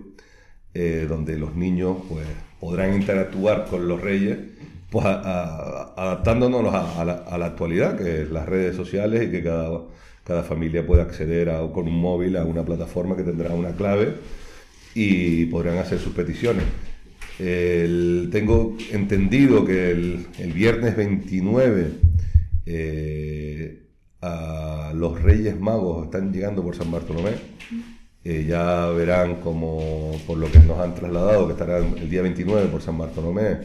eh, 0.74 1.06
donde 1.08 1.38
los 1.38 1.56
niños 1.56 1.98
pues, 2.10 2.26
podrán 2.60 2.94
interactuar 2.94 3.66
con 3.66 3.88
los 3.88 4.02
reyes, 4.02 4.38
pues 4.90 5.06
adaptándonos 5.06 6.74
a, 6.74 7.06
la, 7.06 7.46
actualidad, 7.46 7.98
que 7.98 8.24
es 8.24 8.32
las 8.32 8.48
redes 8.48 8.76
sociales 8.76 9.28
y 9.28 9.32
que 9.32 9.44
cada, 9.44 9.82
cada 10.24 10.44
familia 10.44 10.86
pueda 10.86 11.04
acceder 11.04 11.52
con 11.74 11.88
un 11.88 12.00
móvil 12.00 12.38
a 12.38 12.46
una 12.46 12.64
plataforma 12.64 13.16
que 13.16 13.24
tendrá 13.24 13.54
una 13.54 13.72
clave 13.72 14.16
y 14.96 15.46
podrán 15.46 15.78
hacer 15.78 16.00
sus 16.00 16.14
peticiones. 16.14 16.66
tengo 17.38 18.78
entendido 18.92 19.66
que 19.66 19.92
el, 19.92 20.54
viernes 20.54 20.96
29 20.96 21.92
eh, 22.66 23.80
los 24.94 25.22
Reyes 25.22 25.60
Magos 25.60 26.06
están 26.06 26.32
llegando 26.32 26.64
por 26.64 26.76
San 26.76 26.92
Bartolomé. 26.92 27.32
Eh, 28.26 28.46
ya 28.48 28.88
verán 28.88 29.42
como 29.42 30.14
por 30.26 30.38
lo 30.38 30.50
que 30.50 30.60
nos 30.60 30.80
han 30.80 30.96
trasladado, 30.96 31.46
que 31.48 31.54
estarán 31.54 31.98
el 31.98 32.10
día 32.10 32.22
29 32.22 32.68
por 32.68 32.82
San 32.82 32.98
Bartolomé, 32.98 33.58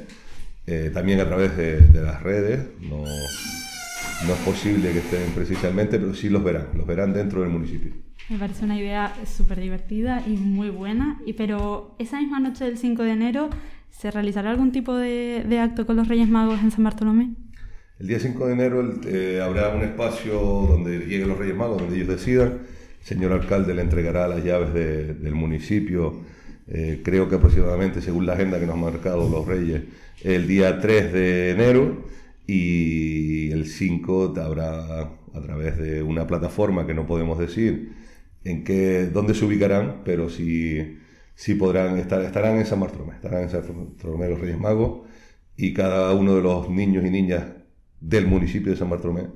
eh, 0.66 0.90
también 0.92 1.20
a 1.20 1.26
través 1.26 1.56
de, 1.56 2.02
las 2.02 2.22
redes. 2.22 2.66
No, 2.80 3.04
no 3.04 4.32
es 4.32 4.40
posible 4.44 4.92
que 4.92 4.98
estén 4.98 5.30
precisamente, 5.32 5.98
pero 5.98 6.12
sí 6.14 6.28
los 6.28 6.42
verán, 6.42 6.68
los 6.74 6.86
verán 6.86 7.12
dentro 7.12 7.42
del 7.42 7.50
municipio. 7.50 7.92
Me 8.28 8.38
parece 8.38 8.64
una 8.64 8.76
idea 8.76 9.14
súper 9.24 9.60
divertida 9.60 10.22
y 10.26 10.30
muy 10.30 10.70
buena. 10.70 11.20
Y, 11.24 11.34
pero 11.34 11.94
esa 11.98 12.20
misma 12.20 12.40
noche 12.40 12.64
del 12.64 12.76
5 12.76 13.02
de 13.04 13.12
enero, 13.12 13.50
¿se 13.90 14.10
realizará 14.10 14.50
algún 14.50 14.72
tipo 14.72 14.94
de, 14.96 15.44
de 15.48 15.60
acto 15.60 15.86
con 15.86 15.96
los 15.96 16.08
Reyes 16.08 16.28
Magos 16.28 16.60
en 16.60 16.70
San 16.72 16.84
Bartolomé? 16.84 17.30
El 17.98 18.06
día 18.06 18.20
5 18.20 18.46
de 18.46 18.52
enero 18.52 19.00
eh, 19.06 19.40
habrá 19.42 19.70
un 19.70 19.82
espacio 19.82 20.34
donde 20.34 20.98
lleguen 21.00 21.28
los 21.28 21.38
Reyes 21.38 21.56
Magos, 21.56 21.78
donde 21.78 21.96
ellos 21.96 22.08
decidan. 22.08 22.58
Señor 23.02 23.32
alcalde 23.32 23.74
le 23.74 23.82
entregará 23.82 24.28
las 24.28 24.44
llaves 24.44 24.74
del 24.74 25.34
municipio, 25.34 26.20
eh, 26.66 27.00
creo 27.02 27.28
que 27.28 27.36
aproximadamente, 27.36 28.02
según 28.02 28.26
la 28.26 28.34
agenda 28.34 28.60
que 28.60 28.66
nos 28.66 28.74
han 28.74 28.82
marcado 28.82 29.28
los 29.28 29.46
Reyes, 29.46 29.82
el 30.22 30.46
día 30.46 30.80
3 30.80 31.12
de 31.12 31.50
enero 31.50 32.04
y 32.46 33.50
el 33.52 33.66
5 33.66 34.34
habrá 34.38 35.02
a 35.34 35.40
través 35.42 35.78
de 35.78 36.02
una 36.02 36.26
plataforma 36.26 36.86
que 36.86 36.94
no 36.94 37.06
podemos 37.06 37.38
decir 37.38 37.92
en 38.44 38.64
qué, 38.64 39.06
dónde 39.06 39.34
se 39.34 39.44
ubicarán, 39.44 40.02
pero 40.04 40.28
sí, 40.28 40.98
sí 41.34 41.54
podrán 41.54 41.98
estar, 41.98 42.22
estarán 42.22 42.56
en 42.56 42.66
San 42.66 42.80
Bartolomé, 42.80 43.14
estarán 43.14 43.44
en 43.44 43.50
San 43.50 43.62
Bartolomé 43.62 44.28
los 44.28 44.40
Reyes 44.40 44.58
Magos 44.58 45.06
y 45.56 45.72
cada 45.74 46.12
uno 46.14 46.36
de 46.36 46.42
los 46.42 46.68
niños 46.70 47.04
y 47.04 47.10
niñas 47.10 47.44
del 48.00 48.26
municipio 48.26 48.72
de 48.72 48.78
San 48.78 48.90
Bartolomé 48.90 49.26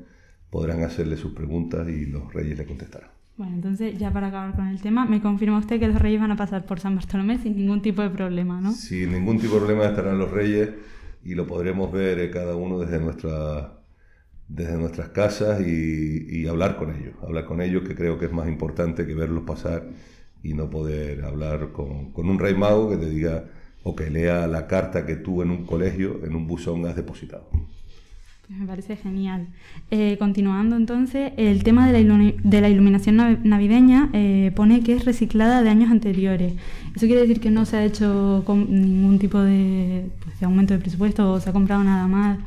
podrán 0.51 0.83
hacerle 0.83 1.17
sus 1.17 1.33
preguntas 1.33 1.89
y 1.89 2.07
los 2.07 2.33
reyes 2.33 2.59
le 2.59 2.67
contestarán. 2.67 3.12
Bueno, 3.37 3.55
entonces 3.55 3.99
ya 3.99 4.13
para 4.13 4.29
acabar 4.29 4.55
con 4.55 4.69
el 4.69 4.81
tema, 4.81 5.07
me 5.07 5.23
confirma 5.23 5.59
usted 5.59 5.81
que 5.81 5.89
los 5.89 6.01
reyes 6.01 6.21
van 6.21 6.31
a 6.31 6.37
pasar 6.37 6.67
por 6.67 6.81
San 6.81 6.95
Bartolomé 6.95 7.39
sin 7.39 7.57
ningún 7.57 7.81
tipo 7.81 8.03
de 8.03 8.11
problema, 8.11 8.61
¿no? 8.61 8.73
Sin 8.73 9.13
ningún 9.13 9.39
tipo 9.39 9.55
de 9.55 9.61
problema 9.61 9.87
estarán 9.87 10.19
los 10.19 10.31
reyes 10.31 10.71
y 11.25 11.35
lo 11.35 11.47
podremos 11.47 11.91
ver 11.91 12.19
eh, 12.19 12.31
cada 12.31 12.57
uno 12.57 12.79
desde 12.79 13.01
nuestra 13.01 13.79
desde 14.49 14.77
nuestras 14.77 15.09
casas 15.11 15.63
y, 15.67 16.47
hablar 16.47 16.77
con 16.77 16.95
ellos, 16.95 17.15
hablar 17.23 17.47
con 17.47 17.63
ellos 17.63 17.85
que 17.89 17.95
creo 17.95 18.19
que 18.19 18.27
es 18.27 18.33
más 18.33 18.49
importante 18.49 19.07
que 19.07 19.15
verlos 19.15 19.45
pasar 19.45 19.89
y 20.43 20.53
no 20.53 20.69
poder 20.69 21.25
hablar 21.25 21.73
con, 21.73 22.13
con 22.13 22.29
un 22.29 22.39
rey 22.39 22.55
mago 22.55 22.91
que 22.91 22.99
te 22.99 23.09
diga 23.09 23.45
o 23.83 23.97
que 23.97 24.11
lea 24.11 24.47
la 24.47 24.67
carta 24.67 25.07
que 25.07 25.17
tú 25.17 25.41
en 25.41 25.51
un 25.51 25.65
colegio, 25.65 26.21
en 26.25 26.37
un 26.37 26.47
buzón 26.47 26.85
has 26.87 26.97
depositado. 26.97 27.49
Me 28.59 28.67
parece 28.67 28.97
genial. 28.97 29.49
Eh, 29.91 30.17
continuando 30.19 30.77
entonces, 30.77 31.33
el 31.37 31.63
tema 31.65 31.91
de 31.91 32.05
la, 32.05 32.33
de 32.43 32.61
la 32.61 32.69
iluminación 32.69 33.17
navideña 33.45 34.11
eh, 34.13 34.53
pone 34.55 34.83
que 34.83 34.95
es 34.95 35.05
reciclada 35.05 35.63
de 35.63 35.71
años 35.71 35.91
anteriores. 35.91 36.55
¿Eso 36.95 37.07
quiere 37.07 37.23
decir 37.23 37.41
que 37.41 37.51
no 37.51 37.65
se 37.65 37.77
ha 37.77 37.85
hecho 37.85 38.43
con 38.45 38.71
ningún 38.71 39.19
tipo 39.19 39.41
de, 39.41 40.11
pues, 40.23 40.39
de 40.41 40.47
aumento 40.47 40.75
de 40.75 40.81
presupuesto 40.81 41.33
o 41.33 41.41
se 41.41 41.51
ha 41.51 41.53
comprado 41.53 41.83
nada 41.85 42.07
más? 42.07 42.39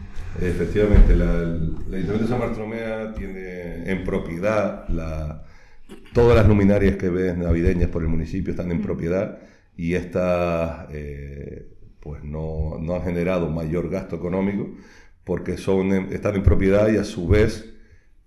Efectivamente, 0.42 1.16
la, 1.16 1.26
la 1.26 1.98
Ayuntamiento 1.98 2.24
de 2.24 2.28
San 2.28 2.40
Bartolomé 2.40 2.78
tiene 3.18 3.90
en 3.90 4.04
propiedad 4.04 4.88
la, 4.90 5.44
todas 6.14 6.36
las 6.36 6.48
luminarias 6.48 6.98
que 6.98 7.10
ves 7.10 7.38
navideñas 7.38 7.90
por 7.90 8.02
el 8.02 8.10
municipio 8.10 8.52
están 8.52 8.72
en 8.72 8.82
propiedad 8.82 9.40
y 9.78 9.94
estas 9.94 10.88
eh, 10.92 11.70
pues 12.02 12.24
no, 12.24 12.78
no 12.80 12.96
han 12.96 13.04
generado 13.04 13.50
mayor 13.50 13.90
gasto 13.90 14.18
económico 14.18 14.70
porque 15.26 15.58
son, 15.58 15.92
están 16.14 16.36
en 16.36 16.44
propiedad 16.44 16.90
y 16.92 16.98
a 16.98 17.04
su 17.04 17.28
vez 17.28 17.74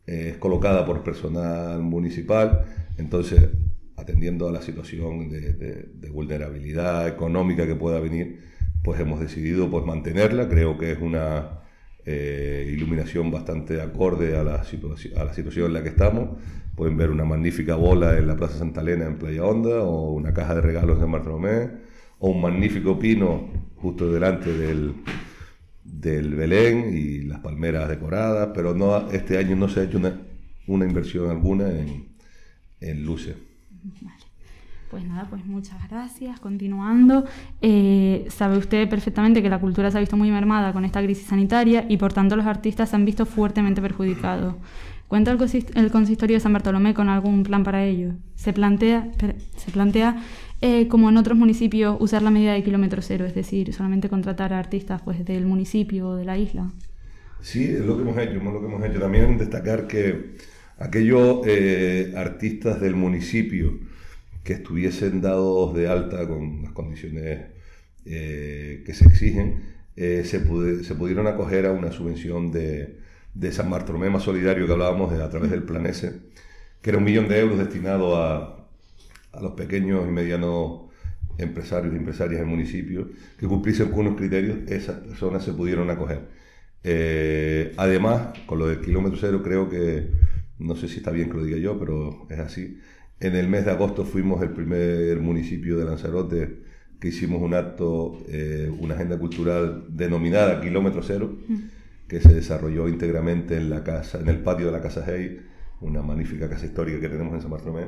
eh, 0.06 0.30
es 0.32 0.36
colocada 0.36 0.84
por 0.84 1.02
personal 1.02 1.80
municipal, 1.80 2.64
entonces 2.98 3.48
atendiendo 3.96 4.48
a 4.48 4.52
la 4.52 4.60
situación 4.60 5.28
de, 5.30 6.08
vulnerabilidad 6.10 7.06
económica 7.06 7.66
que 7.66 7.74
pueda 7.74 8.00
venir, 8.00 8.40
pues 8.82 9.00
hemos 9.00 9.20
decidido 9.20 9.70
pues 9.70 9.84
mantenerla, 9.84 10.48
creo 10.48 10.78
que 10.78 10.92
es 10.92 10.98
una 11.00 11.60
eh, 12.04 12.68
iluminación 12.72 13.30
bastante 13.30 13.80
acorde 13.80 14.36
a 14.36 14.42
la, 14.42 14.64
situación 14.64 15.66
en 15.66 15.72
la 15.72 15.82
que 15.82 15.90
estamos, 15.90 16.38
pueden 16.74 16.96
ver 16.96 17.10
una 17.10 17.24
magnífica 17.24 17.76
bola 17.76 18.16
en 18.18 18.26
la 18.26 18.36
Plaza 18.36 18.58
Santa 18.58 18.80
Elena 18.80 19.06
en 19.06 19.18
Playa 19.18 19.44
Honda, 19.44 19.82
o 19.82 20.12
una 20.12 20.32
caja 20.32 20.54
de 20.54 20.60
regalos 20.60 20.96
en 20.96 21.02
San 21.02 21.12
Bartolomé, 21.12 21.70
o 22.18 22.30
un 22.30 22.40
magnífico 22.40 22.98
pino 22.98 23.50
justo 23.76 24.10
delante 24.10 24.52
del, 24.56 24.94
del 25.90 26.34
Belén 26.34 26.90
y 26.96 27.22
las 27.22 27.40
palmeras 27.40 27.88
decoradas, 27.88 28.50
pero 28.54 28.74
no, 28.74 29.10
este 29.10 29.38
año 29.38 29.56
no 29.56 29.68
se 29.68 29.80
ha 29.80 29.84
hecho 29.84 29.98
una, 29.98 30.84
inversión 30.84 31.30
alguna 31.30 31.68
en, 31.70 32.08
en 32.80 33.04
luces. 33.04 33.36
Pues 34.90 35.04
nada, 35.04 35.26
pues 35.28 35.44
muchas 35.44 35.86
gracias. 35.90 36.40
Continuando, 36.40 37.24
eh, 37.60 38.26
sabe 38.30 38.56
usted 38.56 38.88
perfectamente 38.88 39.42
que 39.42 39.50
la 39.50 39.60
cultura 39.60 39.90
se 39.90 39.98
ha 39.98 40.00
visto 40.00 40.16
muy 40.16 40.30
mermada 40.30 40.72
con 40.72 40.84
esta 40.84 41.02
crisis 41.02 41.26
sanitaria 41.26 41.84
y 41.88 41.98
por 41.98 42.12
tanto 42.12 42.36
los 42.36 42.46
artistas 42.46 42.88
se 42.88 42.96
han 42.96 43.04
visto 43.04 43.26
fuertemente 43.26 43.82
perjudicados. 43.82 44.54
¿Cuenta 45.08 45.30
el, 45.32 45.90
consistorio 45.90 46.36
de 46.36 46.40
San 46.40 46.52
Bartolomé 46.52 46.92
con 46.92 47.08
algún 47.08 47.42
plan 47.42 47.64
para 47.64 47.82
ello? 47.82 48.12
Se 48.34 48.52
plantea, 48.52 49.10
se 49.56 49.70
plantea 49.70 50.22
eh, 50.60 50.86
como 50.86 51.08
en 51.08 51.16
otros 51.16 51.38
municipios, 51.38 51.96
usar 51.98 52.20
la 52.20 52.30
medida 52.30 52.52
de 52.52 52.62
kilómetro 52.62 53.00
cero, 53.00 53.24
es 53.24 53.34
decir, 53.34 53.72
solamente 53.72 54.10
contratar 54.10 54.52
a 54.52 54.58
artistas 54.58 55.00
pues, 55.00 55.24
del 55.24 55.46
municipio 55.46 56.10
o 56.10 56.16
de 56.16 56.26
la 56.26 56.36
isla. 56.36 56.70
Sí, 57.40 57.64
es 57.64 57.86
lo 57.86 57.96
que 57.96 58.02
hemos 58.02 58.18
hecho, 58.18 58.32
es 58.32 58.44
lo 58.44 58.60
que 58.60 58.66
hemos 58.66 58.84
hecho. 58.84 59.00
También 59.00 59.38
destacar 59.38 59.86
que 59.86 60.34
aquellos 60.76 61.40
eh, 61.46 62.12
artistas 62.14 62.78
del 62.78 62.94
municipio 62.94 63.78
que 64.44 64.52
estuviesen 64.52 65.22
dados 65.22 65.74
de 65.74 65.88
alta 65.88 66.28
con 66.28 66.64
las 66.64 66.72
condiciones 66.72 67.46
eh, 68.04 68.82
que 68.84 68.92
se 68.92 69.06
exigen, 69.06 69.78
se, 69.96 70.22
se, 70.22 70.94
pudieron 70.94 71.26
acoger 71.26 71.66
a 71.66 71.72
una 71.72 71.90
subvención 71.90 72.52
de, 72.52 72.98
de 73.38 73.52
San 73.52 73.70
Bartolomé 73.70 74.10
más 74.10 74.22
solidario 74.22 74.66
que 74.66 74.72
hablábamos 74.72 75.12
a 75.12 75.30
través 75.30 75.50
del 75.50 75.62
Plan 75.62 75.86
S, 75.86 76.12
que 76.82 76.90
era 76.90 76.98
un 76.98 77.04
millón 77.04 77.28
de 77.28 77.38
euros 77.40 77.58
destinado 77.58 78.16
a 78.16 78.58
a 79.32 79.40
los 79.40 79.52
pequeños 79.52 80.06
y 80.06 80.10
medianos 80.10 80.82
empresarios 81.38 81.94
y 81.94 81.96
empresarias 81.96 82.40
del 82.40 82.48
municipio 82.48 83.08
que 83.38 83.46
cumpliesen 83.46 83.90
con 83.90 84.00
unos 84.00 84.16
criterios, 84.16 84.58
esas 84.68 84.96
personas 85.00 85.44
se 85.44 85.52
pudieron 85.52 85.88
acoger. 85.90 86.22
Eh, 86.82 87.72
además, 87.76 88.38
con 88.46 88.58
lo 88.58 88.66
del 88.66 88.80
kilómetro 88.80 89.18
cero, 89.20 89.42
creo 89.42 89.68
que, 89.68 90.10
no 90.58 90.74
sé 90.74 90.88
si 90.88 90.98
está 90.98 91.10
bien 91.10 91.30
que 91.30 91.36
lo 91.36 91.44
diga 91.44 91.58
yo, 91.58 91.78
pero 91.78 92.26
es 92.30 92.38
así. 92.38 92.78
En 93.20 93.36
el 93.36 93.48
mes 93.48 93.64
de 93.64 93.72
agosto 93.72 94.04
fuimos 94.04 94.42
el 94.42 94.50
primer 94.50 95.20
municipio 95.20 95.78
de 95.78 95.84
Lanzarote 95.84 96.62
que 97.00 97.08
hicimos 97.08 97.40
un 97.42 97.54
acto, 97.54 98.18
eh, 98.28 98.72
una 98.80 98.94
agenda 98.94 99.18
cultural 99.18 99.84
denominada 99.88 100.60
Kilómetro 100.60 101.02
Cero, 101.02 101.36
mm. 101.46 101.56
Que 102.08 102.20
se 102.20 102.34
desarrolló 102.34 102.88
íntegramente 102.88 103.56
en 103.56 103.70
la 103.70 103.84
casa, 103.84 104.18
en 104.18 104.28
el 104.28 104.40
patio 104.40 104.66
de 104.66 104.72
la 104.72 104.80
Casa 104.80 105.04
Hey, 105.06 105.46
una 105.80 106.02
magnífica 106.02 106.48
casa 106.48 106.66
histórica 106.66 107.00
que 107.00 107.08
tenemos 107.08 107.34
en 107.34 107.42
San 107.42 107.50
Bartolomé, 107.50 107.86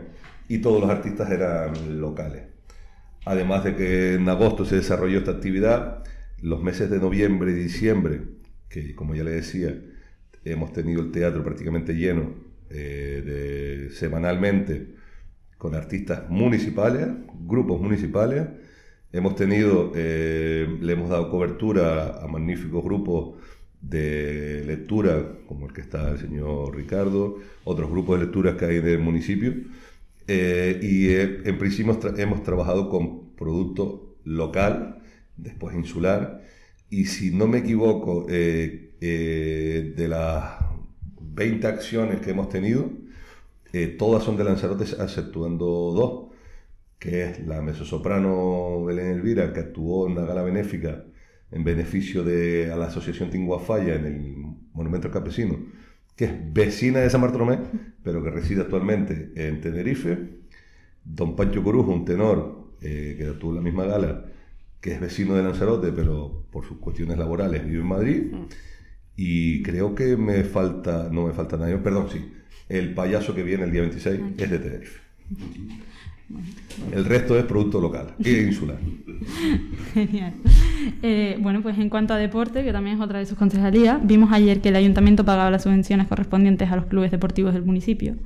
y 0.49 0.59
todos 0.59 0.81
los 0.81 0.91
artistas 0.91 1.31
eran 1.31 2.01
locales. 2.01 2.45
Además 3.25 3.65
de 3.65 3.75
que 3.77 4.15
en 4.15 4.29
agosto 4.29 4.65
se 4.65 4.77
desarrolló 4.77 5.19
esta 5.19 5.33
actividad, 5.33 6.05
los 6.41 6.63
meses 6.63 6.91
de 6.91 6.99
noviembre 6.99 7.51
y 7.53 7.55
diciembre, 7.55 8.23
que 8.69 8.95
como 8.95 9.15
ya 9.15 9.25
le 9.25 9.33
decía, 9.33 9.75
hemos 10.45 10.73
tenido 10.73 11.03
el 11.03 11.11
teatro 11.11 11.43
prácticamente 11.43 11.95
lleno 11.95 12.35
eh, 12.71 13.89
semanalmente 13.93 14.95
con 15.59 15.75
artistas 15.75 16.31
municipales, 16.31 17.09
grupos 17.47 17.81
municipales. 17.81 18.47
Hemos 19.13 19.35
tenido, 19.35 19.93
eh, 19.95 20.79
le 20.81 20.93
hemos 20.93 21.11
dado 21.11 21.31
cobertura 21.31 22.23
a 22.23 22.27
magníficos 22.29 22.83
grupos 22.83 23.35
de 23.81 24.65
lectura, 24.67 25.39
como 25.47 25.67
el 25.67 25.73
que 25.73 25.81
está 25.81 26.11
el 26.11 26.19
señor 26.19 26.77
Ricardo, 26.77 27.39
otros 27.65 27.91
grupos 27.91 28.19
de 28.19 28.27
lecturas 28.27 28.57
que 28.57 28.67
hay 28.67 28.77
en 28.77 28.89
el 28.89 28.99
municipio. 28.99 29.55
Eh, 30.27 30.79
y 30.83 31.09
eh, 31.09 31.43
en 31.45 31.59
principio 31.59 31.99
hemos, 32.17 32.43
trabajado 32.43 32.89
con 32.89 33.31
producto 33.35 34.17
local, 34.25 35.03
después 35.37 35.75
insular, 35.75 36.43
y 36.91 37.07
si 37.07 37.31
no 37.35 37.47
me 37.47 37.59
equivoco, 37.59 38.27
eh, 38.29 38.93
de 39.01 40.09
las 40.09 40.59
20 41.21 41.67
acciones 41.67 42.21
que 42.21 42.31
hemos 42.31 42.49
tenido, 42.49 42.91
todas 43.99 44.25
son 44.25 44.37
de 44.37 44.45
Lanzarote, 44.45 44.85
exceptuando 44.85 45.67
dos. 45.67 46.31
que 46.99 47.25
es 47.25 47.47
la 47.47 47.63
mezzosoprano 47.63 48.85
Belén 48.85 49.07
Elvira, 49.09 49.53
que 49.53 49.61
actuó 49.61 50.07
en 50.07 50.17
la 50.17 50.25
gala 50.27 50.43
benéfica 50.43 51.05
en 51.53 51.65
beneficio 51.65 52.23
de 52.23 52.71
a 52.73 52.77
la 52.77 52.87
Asociación 52.87 53.31
Tinguafalla 53.31 53.95
en 53.95 54.07
el 54.07 54.37
Monumento 54.73 55.09
al 55.09 55.15
Campesino, 55.15 55.59
que 56.17 56.27
es 56.27 56.53
vecina 56.53 57.01
de 57.01 57.11
San 57.11 57.21
Bartolomé, 57.21 57.59
pero 58.05 58.23
que 58.23 58.31
reside 58.31 58.63
actualmente 58.63 59.33
en 59.35 59.61
Tenerife. 59.61 60.41
Don 61.05 61.35
Pancho 61.35 61.63
Corujo, 61.63 61.93
un 61.93 62.05
tenor 62.05 62.75
eh, 62.83 63.15
que 63.19 63.25
en 63.25 63.55
la 63.55 63.61
misma 63.61 63.85
gala, 63.85 64.27
que 64.81 64.93
es 64.93 65.01
vecino 65.01 65.35
de 65.35 65.43
Lanzarote, 65.43 65.93
pero 65.93 66.45
por 66.51 66.65
sus 66.65 66.79
cuestiones 66.79 67.19
laborales 67.19 67.65
vive 67.65 67.81
en 67.81 67.87
Madrid. 67.87 68.23
Y 69.17 69.63
creo 69.63 69.95
que 69.95 70.17
me 70.17 70.45
falta, 70.45 71.09
no 71.11 71.27
me 71.27 71.33
falta 71.33 71.57
nadie, 71.57 71.77
perdón, 71.79 72.09
sí, 72.11 72.33
el 72.69 72.95
payaso 72.95 73.35
que 73.35 73.43
viene 73.43 73.65
el 73.65 73.73
día 73.73 73.83
26 73.83 74.21
es 74.39 74.51
de 74.51 74.59
Tenerife. 74.59 75.01
El 76.93 77.05
resto 77.05 77.39
es 77.39 77.45
producto 77.45 77.81
local 77.81 78.15
e 78.25 78.31
insular. 78.49 78.79
Genial. 79.95 80.35
Eh, 81.03 81.37
bueno, 81.41 81.63
pues 81.63 81.79
en 81.79 81.91
cuanto 81.91 82.15
a 82.15 82.17
deporte, 82.17 82.65
que 82.65 82.73
también 82.73 82.97
es 82.97 83.03
otra 83.03 83.19
de 83.19 83.27
sus 83.27 83.37
concejalías, 83.37 83.99
vimos 84.03 84.33
ayer 84.33 84.61
que 84.61 84.71
el 84.71 84.77
ayuntamiento 84.77 85.25
pagaba 85.25 85.51
las 85.51 85.65
subvenciones 85.65 86.07
correspondientes 86.09 86.71
a 86.71 86.77
los 86.77 86.87
clubes 86.87 87.11
deportivos 87.11 87.53
del 87.53 87.65
municipio. 87.65 88.17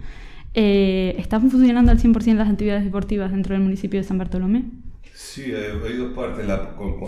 Eh, 0.55 1.17
¿Están 1.19 1.51
funcionando 1.51 1.91
al 1.91 1.99
100% 1.99 2.37
las 2.37 2.49
actividades 2.49 2.85
deportivas 2.85 3.33
dentro 3.33 3.55
del 3.55 3.63
municipio 3.63 3.99
de 4.01 4.05
San 4.05 4.19
Bartolomé? 4.19 4.67
Sí, 5.13 5.53
hay 5.53 5.97
dos 5.97 6.13
partes. 6.15 6.47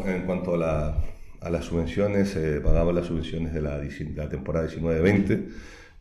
en 0.06 0.22
cuanto 0.22 0.54
a, 0.54 1.04
las 1.48 1.64
subvenciones, 1.64 2.30
se 2.30 2.60
pagaban 2.60 2.96
las 2.96 3.06
subvenciones 3.06 3.54
de 3.54 3.62
la, 3.62 3.78
de 3.78 4.12
la 4.16 4.28
temporada 4.28 4.68
19-20 4.68 5.46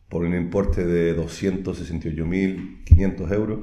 por 0.08 0.24
un 0.24 0.34
importe 0.34 0.84
de 0.84 1.16
268.500 1.16 3.32
euros 3.32 3.60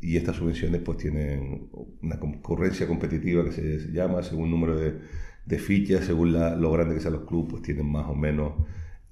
y 0.00 0.16
estas 0.16 0.36
subvenciones 0.36 0.80
pues 0.82 0.98
tienen 0.98 1.68
una 2.02 2.18
concurrencia 2.18 2.86
competitiva 2.86 3.44
que 3.44 3.52
se 3.52 3.92
llama 3.92 4.22
según 4.22 4.46
el 4.46 4.50
número 4.50 4.76
de, 4.76 4.94
de 5.44 5.58
fichas, 5.58 6.04
según 6.04 6.32
lo 6.32 6.72
grande 6.72 6.94
que 6.94 7.00
sean 7.00 7.14
los 7.14 7.24
clubes, 7.24 7.50
pues 7.50 7.62
tienen 7.62 7.86
más 7.86 8.08
o 8.08 8.14
menos 8.14 8.54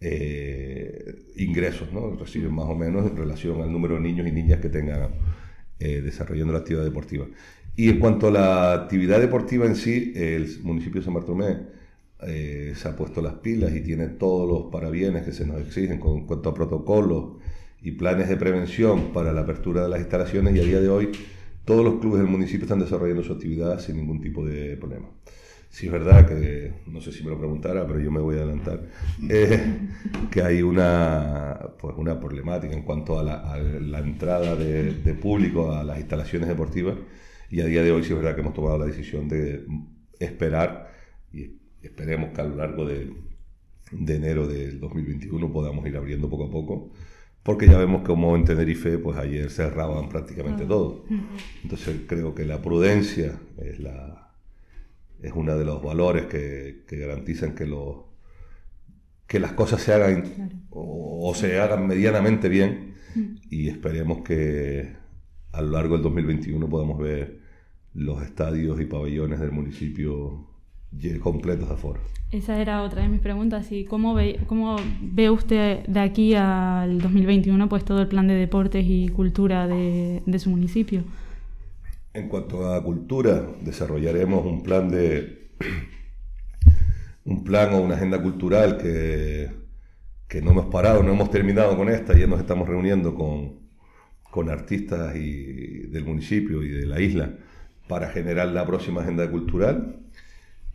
eh, 0.01 1.27
ingresos, 1.37 1.93
¿no? 1.93 2.15
reciben 2.17 2.55
más 2.55 2.67
o 2.67 2.75
menos 2.75 3.11
en 3.11 3.17
relación 3.17 3.61
al 3.61 3.73
número 3.73 3.97
de 3.97 4.01
niños 4.01 4.27
y 4.29 4.33
niñas 4.33 4.61
que 4.61 4.69
tengan 4.69 5.11
eh, 5.81 6.01
desarrollando 6.01 6.53
la 6.53 6.61
actividad 6.61 6.85
deportiva. 6.85 7.27
Y 7.77 7.89
en 7.91 7.99
cuanto 7.99 8.29
a 8.29 8.31
la 8.31 8.73
actividad 8.73 9.21
deportiva 9.21 9.67
en 9.67 9.77
sí, 9.77 10.13
el 10.17 10.49
municipio 10.63 11.01
de 11.01 11.05
San 11.05 11.15
Bartolomé 11.15 11.59
eh, 12.27 12.73
se 12.75 12.89
ha 12.89 12.97
puesto 12.97 13.23
las 13.23 13.35
pilas 13.35 13.75
y 13.75 13.81
tiene 13.81 14.09
todos 14.09 14.49
los 14.49 14.73
parabienes 14.73 15.23
que 15.25 15.33
se 15.33 15.47
nos 15.47 15.61
exigen 15.61 16.01
con, 16.01 16.19
en 16.19 16.27
cuanto 16.27 16.49
a 16.49 16.55
protocolos 16.55 17.37
y 17.81 17.93
planes 17.93 18.29
de 18.29 18.37
prevención 18.37 19.13
para 19.13 19.33
la 19.33 19.43
apertura 19.43 19.83
de 19.83 19.89
las 19.89 20.01
instalaciones 20.01 20.55
y 20.57 20.61
a 20.61 20.65
día 20.65 20.81
de 20.81 20.89
hoy 20.89 21.13
todos 21.65 21.85
los 21.85 22.01
clubes 22.01 22.21
del 22.21 22.31
municipio 22.31 22.65
están 22.65 22.81
desarrollando 22.81 23.23
su 23.23 23.35
actividad 23.35 23.79
sin 23.79 23.97
ningún 23.97 24.21
tipo 24.21 24.45
de 24.45 24.77
problema. 24.79 25.11
Si 25.69 25.85
es 25.85 25.93
verdad 25.93 26.27
que, 26.27 26.73
no 26.87 27.03
sé 27.03 27.13
si 27.13 27.23
me 27.23 27.29
lo 27.29 27.39
preguntara, 27.39 27.87
pero 27.87 28.01
yo 28.01 28.11
me 28.11 28.21
voy 28.21 28.37
a 28.37 28.39
adelantar, 28.39 28.89
eh, 29.29 29.77
que 30.31 30.43
hay 30.43 30.63
una, 30.63 31.75
pues 31.79 31.95
una 31.99 32.19
problemática 32.19 32.75
en 32.75 32.85
cuanto 32.85 33.19
a 33.19 33.23
la, 33.23 33.99
entrada 33.99 34.57
de, 34.57 35.15
público 35.21 35.73
a 35.73 35.85
las 35.85 35.99
instalaciones 35.99 36.49
deportivas 36.49 36.97
y 37.51 37.61
a 37.61 37.67
día 37.67 37.83
de 37.83 37.93
hoy 37.93 38.03
sí 38.03 38.13
es 38.13 38.17
verdad 38.17 38.35
que 38.35 38.41
hemos 38.41 38.55
tomado 38.55 38.79
la 38.79 38.87
decisión 38.87 39.29
de 39.29 39.67
esperar 40.19 40.91
y 41.33 41.59
esperemos 41.83 42.31
que 42.31 42.41
a 42.41 42.45
lo 42.45 42.57
largo 42.57 42.87
de, 42.87 43.13
de 43.93 44.17
enero 44.17 44.47
del 44.47 44.81
2021 44.81 45.53
podamos 45.53 45.87
ir 45.87 45.97
abriendo 45.99 46.31
poco 46.31 46.47
a 46.47 46.51
poco 46.51 46.93
porque 47.49 47.67
ya 47.67 47.79
vemos 47.79 48.03
como 48.03 48.37
en 48.37 48.45
Tenerife, 48.45 48.99
pues 48.99 49.17
ayer 49.17 49.49
cerraban 49.49 50.11
prácticamente 50.11 50.65
ah. 50.65 50.69
todo. 50.69 51.07
Entonces 51.63 52.03
creo 52.07 52.35
que 52.35 52.45
la 52.45 52.61
prudencia 52.61 53.41
es, 53.57 53.81
la, 53.81 54.35
es 55.23 55.33
uno 55.35 55.57
de 55.57 55.65
los 55.65 55.83
valores 55.83 56.27
que, 56.27 56.85
garantizan 56.91 57.55
que, 57.55 57.65
lo, 57.65 58.13
que 59.27 59.41
las 59.41 59.53
cosas 59.53 59.81
se 59.81 59.95
hagan 59.95 60.67
o, 60.69 61.33
se 61.35 61.59
hagan 61.59 61.87
medianamente 61.87 62.51
bien 62.51 62.97
y 63.49 63.69
esperemos 63.69 64.23
que 64.23 64.97
a 65.53 65.63
lo 65.63 65.71
largo 65.71 65.95
del 65.95 66.03
2021 66.03 66.69
podamos 66.69 66.99
ver 66.99 67.41
los 67.95 68.23
estadios 68.25 68.79
y 68.79 68.85
pabellones 68.85 69.41
del 69.41 69.53
municipio 69.53 70.51
completos 71.21 71.69
de 71.69 71.75
aforo. 71.75 72.01
Esa 72.31 72.61
era 72.61 72.83
otra 72.83 73.03
de 73.03 73.09
mis 73.09 73.21
preguntas. 73.21 73.73
¿Y 73.73 73.85
cómo 73.85 74.15
ve, 74.15 74.41
cómo 74.47 74.77
ve 75.01 75.31
usted 75.31 75.87
de 75.87 76.01
aquí 76.01 76.35
al 76.35 77.01
2021 77.01 77.69
pues 77.69 77.85
todo 77.85 78.03
el 78.03 78.09
plan 78.09 78.27
de 78.29 78.35
deportes 78.35 78.85
y 78.87 79.09
cultura 79.09 79.67
de, 79.67 80.39
su 80.39 80.51
municipio? 80.51 81.05
En 82.13 82.29
cuanto 82.29 82.73
a 82.73 82.83
cultura, 82.83 83.47
desarrollaremos 83.63 84.45
un 84.45 84.63
plan 84.63 84.91
de 84.91 85.53
un 87.25 87.45
plan 87.45 87.73
o 87.75 87.81
una 87.81 87.95
agenda 87.95 88.21
cultural 88.21 88.77
que, 88.77 89.51
que 90.29 90.43
no 90.43 90.51
hemos 90.51 90.67
parado, 90.67 91.03
no 91.03 91.13
hemos 91.13 91.31
terminado 91.31 91.77
con 91.77 91.89
esta, 91.89 92.17
ya 92.17 92.27
nos 92.27 92.41
estamos 92.41 92.69
reuniendo 92.69 93.15
con, 93.15 93.59
con 94.31 94.51
artistas 94.51 95.17
y, 95.17 95.87
del 95.89 96.05
municipio 96.05 96.63
y 96.63 96.69
de 96.69 96.87
la 96.87 97.01
isla 97.01 97.35
para 97.89 98.11
generar 98.11 98.49
la 98.49 98.67
próxima 98.67 99.01
agenda 99.01 99.31
cultural 99.31 100.01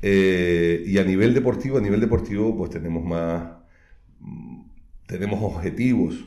eh, 0.05 0.83
y 0.85 0.97
a 0.97 1.05
nivel 1.05 1.33
deportivo, 1.33 1.77
a 1.77 1.81
nivel 1.81 2.01
deportivo, 2.01 2.57
pues 2.57 2.71
tenemos 2.71 3.05
más, 3.05 3.53
mm, 4.19 4.61
tenemos 5.07 5.41
objetivos, 5.41 6.25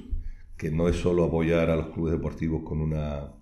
que 0.56 0.70
no 0.70 0.88
es 0.88 0.96
solo 0.96 1.24
apoyar 1.24 1.68
a 1.68 1.76
los 1.76 1.88
clubes 1.88 2.12
deportivos 2.12 2.62
con 2.62 2.80
una, 2.80 3.32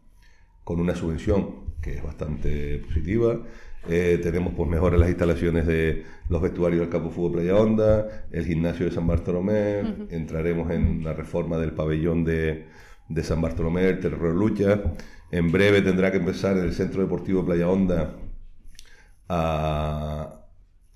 con 0.64 0.80
una 0.80 0.96
subvención, 0.96 1.74
que 1.80 1.94
es 1.94 2.02
bastante 2.02 2.78
positiva. 2.78 3.42
Eh, 3.88 4.18
tenemos 4.22 4.54
pues 4.54 4.68
mejorar 4.68 4.98
las 4.98 5.10
instalaciones 5.10 5.66
de 5.68 6.02
los 6.28 6.42
vestuarios 6.42 6.80
del 6.80 6.90
Campo 6.90 7.10
Fútbol 7.10 7.32
Playa 7.34 7.56
Honda, 7.56 8.26
el 8.32 8.44
gimnasio 8.44 8.86
de 8.86 8.92
San 8.92 9.06
Bartolomé, 9.06 9.82
entraremos 10.10 10.72
en 10.72 11.04
la 11.04 11.12
reforma 11.12 11.58
del 11.58 11.72
pabellón 11.74 12.24
de, 12.24 12.66
de 13.08 13.22
San 13.22 13.40
Bartolomé, 13.40 13.88
el 13.88 14.00
Terror 14.00 14.34
Lucha. 14.34 14.82
En 15.30 15.52
breve 15.52 15.80
tendrá 15.82 16.10
que 16.10 16.18
empezar 16.18 16.56
en 16.56 16.64
el 16.64 16.72
Centro 16.72 17.02
Deportivo 17.02 17.44
Playa 17.44 17.68
Honda 17.68 18.16
a, 19.28 20.40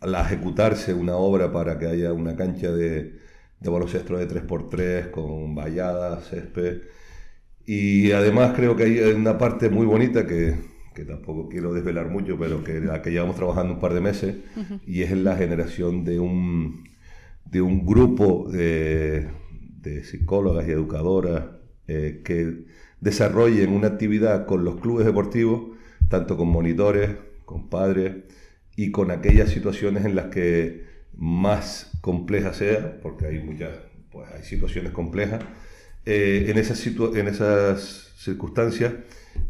ejecutarse 0.01 0.95
una 0.95 1.17
obra 1.17 1.53
para 1.53 1.79
que 1.79 1.87
haya 1.87 2.12
una 2.12 2.37
cancha 2.37 2.71
de, 2.71 3.19
de 3.61 3.71
baloncesto 3.71 4.17
de 4.17 4.29
3x3 4.29 5.11
con 5.11 5.55
valladas, 5.55 6.29
césped. 6.29 6.83
Y 7.67 8.12
además 8.12 8.53
creo 8.55 8.77
que 8.77 8.85
hay 8.85 8.99
una 9.12 9.37
parte 9.37 9.69
muy 9.69 9.87
bonita 9.87 10.27
que, 10.27 10.57
que 10.95 11.05
tampoco 11.05 11.49
quiero 11.49 11.73
desvelar 11.75 12.09
mucho, 12.09 12.38
pero 12.38 12.64
que 12.64 12.81
la 12.81 13.03
que 13.03 13.11
llevamos 13.11 13.37
trabajando 13.37 13.75
un 13.75 13.81
par 13.81 13.95
de 13.95 14.01
meses, 14.01 14.37
y 14.87 15.03
es 15.03 15.12
la 15.12 15.37
generación 15.37 16.05
de 16.05 16.19
un, 16.19 16.85
de 17.45 17.61
un 17.61 17.85
grupo 17.87 18.49
de, 18.51 19.29
de 19.81 20.05
psicólogas 20.05 20.67
y 20.67 20.73
educadoras 20.73 21.45
eh, 21.87 22.23
que 22.25 22.64
desarrollen 23.01 23.73
una 23.73 23.88
actividad 23.88 24.47
con 24.47 24.64
los 24.64 24.81
clubes 24.81 25.07
deportivos, 25.07 25.77
tanto 26.09 26.37
con 26.37 26.49
monitores, 26.49 27.11
con 27.49 27.71
padres 27.71 28.15
y 28.77 28.91
con 28.91 29.11
aquellas 29.11 29.49
situaciones 29.49 30.05
en 30.05 30.15
las 30.15 30.27
que 30.27 30.85
más 31.17 31.91
compleja 32.03 32.53
sea, 32.53 33.01
porque 33.01 33.27
hay 33.27 33.39
muchas, 33.41 33.71
pues 34.13 34.31
hay 34.31 34.43
situaciones 34.45 34.93
complejas, 34.93 35.43
eh, 36.05 36.47
en, 36.49 36.59
esas 36.59 36.87
en 36.87 37.27
esas 37.27 38.13
circunstancias 38.17 38.93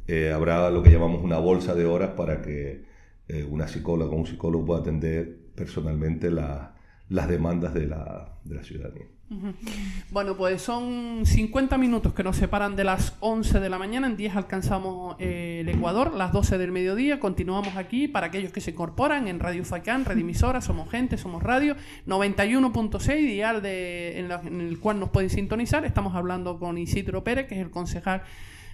eh, 0.07 0.31
habrá 0.33 0.71
lo 0.71 0.83
que 0.85 0.91
llamamos 0.91 1.25
una 1.25 1.39
bolsa 1.39 1.75
de 1.75 1.87
horas 1.87 2.11
para 2.11 2.41
que 2.41 2.85
eh, 3.27 3.43
una 3.43 3.67
psicóloga 3.67 4.13
o 4.13 4.17
un 4.17 4.27
psicólogo 4.27 4.65
pueda 4.65 4.81
atender 4.81 5.37
personalmente 5.57 6.31
las 7.09 7.29
demandas 7.29 7.75
de 7.75 7.87
la, 7.87 8.39
de 8.45 8.55
la 8.55 8.63
ciudadanía. 8.63 9.07
Bueno, 10.11 10.39
pues 10.39 10.63
son 10.63 11.27
50 11.27 11.77
minutos 11.77 12.15
que 12.15 12.25
nos 12.25 12.37
separan 12.37 12.77
de 12.77 12.85
las 12.85 13.15
11 13.21 13.61
de 13.61 13.69
la 13.69 13.79
mañana. 13.79 14.07
En 14.07 14.17
10 14.17 14.37
alcanzamos 14.37 15.17
eh, 15.19 15.59
el 15.61 15.69
Ecuador, 15.69 16.15
las 16.15 16.33
12 16.33 16.57
del 16.57 16.73
mediodía. 16.73 17.21
Continuamos 17.21 17.77
aquí 17.77 18.09
para 18.09 18.29
aquellos 18.29 18.53
que 18.53 18.63
se 18.63 18.71
incorporan 18.71 19.29
en 19.29 19.39
Radio 19.39 19.65
Facán, 19.65 20.07
Red 20.07 20.19
Emisora, 20.19 20.63
Somos 20.63 20.91
Gente, 20.91 21.19
Somos 21.19 21.43
Radio, 21.43 21.77
91.6, 22.07 23.17
dial 23.27 23.61
de, 23.61 24.19
en, 24.19 24.61
el 24.61 24.79
cual 24.79 24.99
nos 24.99 25.11
pueden 25.11 25.29
sintonizar. 25.29 25.85
Estamos 25.85 26.15
hablando 26.15 26.59
con 26.59 26.79
Isidro 26.79 27.23
Pérez, 27.23 27.49
que 27.49 27.57
es 27.57 27.61
el 27.61 27.71
concejal 27.71 28.23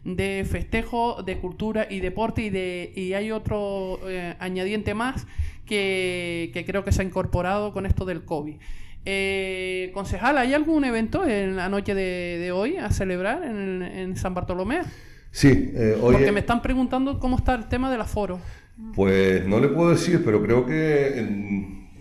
de 0.04 0.46
festejo, 0.48 1.24
de 1.24 1.38
cultura 1.38 1.88
y 1.90 1.98
deporte. 1.98 2.42
Y, 2.42 2.50
de, 2.50 2.92
y 2.94 3.14
hay 3.14 3.32
otro 3.32 3.98
eh, 4.08 4.36
añadiente 4.38 4.94
más 4.94 5.26
que, 5.64 6.50
que 6.52 6.64
creo 6.64 6.84
que 6.84 6.92
se 6.92 7.02
ha 7.02 7.04
incorporado 7.04 7.72
con 7.72 7.86
esto 7.86 8.04
del 8.04 8.24
COVID. 8.24 8.56
Eh, 9.06 9.90
concejal, 9.92 10.38
¿hay 10.38 10.54
algún 10.54 10.84
evento 10.84 11.26
en 11.26 11.56
la 11.56 11.68
noche 11.68 11.94
de, 11.94 12.50
hoy 12.52 12.78
a 12.78 12.90
celebrar 12.90 13.44
en, 13.44 14.16
San 14.16 14.34
Bartolomé? 14.34 14.80
Sí, 15.30 15.72
eh, 15.74 15.98
hoy. 16.00 16.14
Porque 16.14 16.32
me 16.32 16.40
están 16.40 16.62
preguntando 16.62 17.18
cómo 17.18 17.36
está 17.36 17.54
el 17.54 17.68
tema 17.68 17.90
del 17.90 18.00
aforo. 18.00 18.40
Pues 18.94 19.46
no 19.46 19.60
le 19.60 19.68
puedo 19.68 19.90
decir, 19.90 20.22
pero 20.24 20.42
creo 20.42 20.64
que 20.66 21.18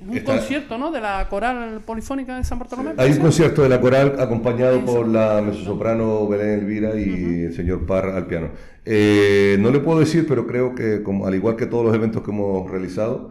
un 0.07 0.17
Está- 0.17 0.37
concierto, 0.37 0.77
¿no? 0.77 0.91
De 0.91 0.99
la 1.01 1.27
coral 1.29 1.81
polifónica 1.85 2.37
de 2.37 2.43
San 2.43 2.59
Bartolomé. 2.59 2.91
Hay 2.91 2.95
¿puede 2.95 3.11
un 3.13 3.19
concierto 3.19 3.61
de 3.63 3.69
la 3.69 3.79
coral 3.81 4.15
acompañado 4.19 4.83
por 4.85 5.07
la 5.07 5.41
mezzosoprano 5.41 6.27
Belén 6.27 6.59
Elvira 6.59 6.95
y 6.99 7.43
el 7.45 7.53
señor 7.53 7.85
Parra 7.85 8.17
al 8.17 8.25
piano. 8.27 8.49
Eh, 8.85 9.57
no 9.59 9.71
le 9.71 9.79
puedo 9.79 9.99
decir, 9.99 10.25
pero 10.27 10.45
creo 10.45 10.75
que 10.75 11.03
como, 11.03 11.25
al 11.25 11.35
igual 11.35 11.55
que 11.55 11.65
todos 11.65 11.85
los 11.85 11.95
eventos 11.95 12.23
que 12.23 12.31
hemos 12.31 12.69
realizado, 12.69 13.29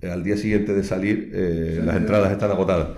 eh, 0.00 0.10
al 0.10 0.22
día 0.24 0.36
siguiente 0.36 0.72
de 0.74 0.84
salir 0.84 1.30
eh, 1.34 1.80
las 1.84 1.96
entradas 1.96 2.32
están 2.32 2.50
agotadas. 2.50 2.88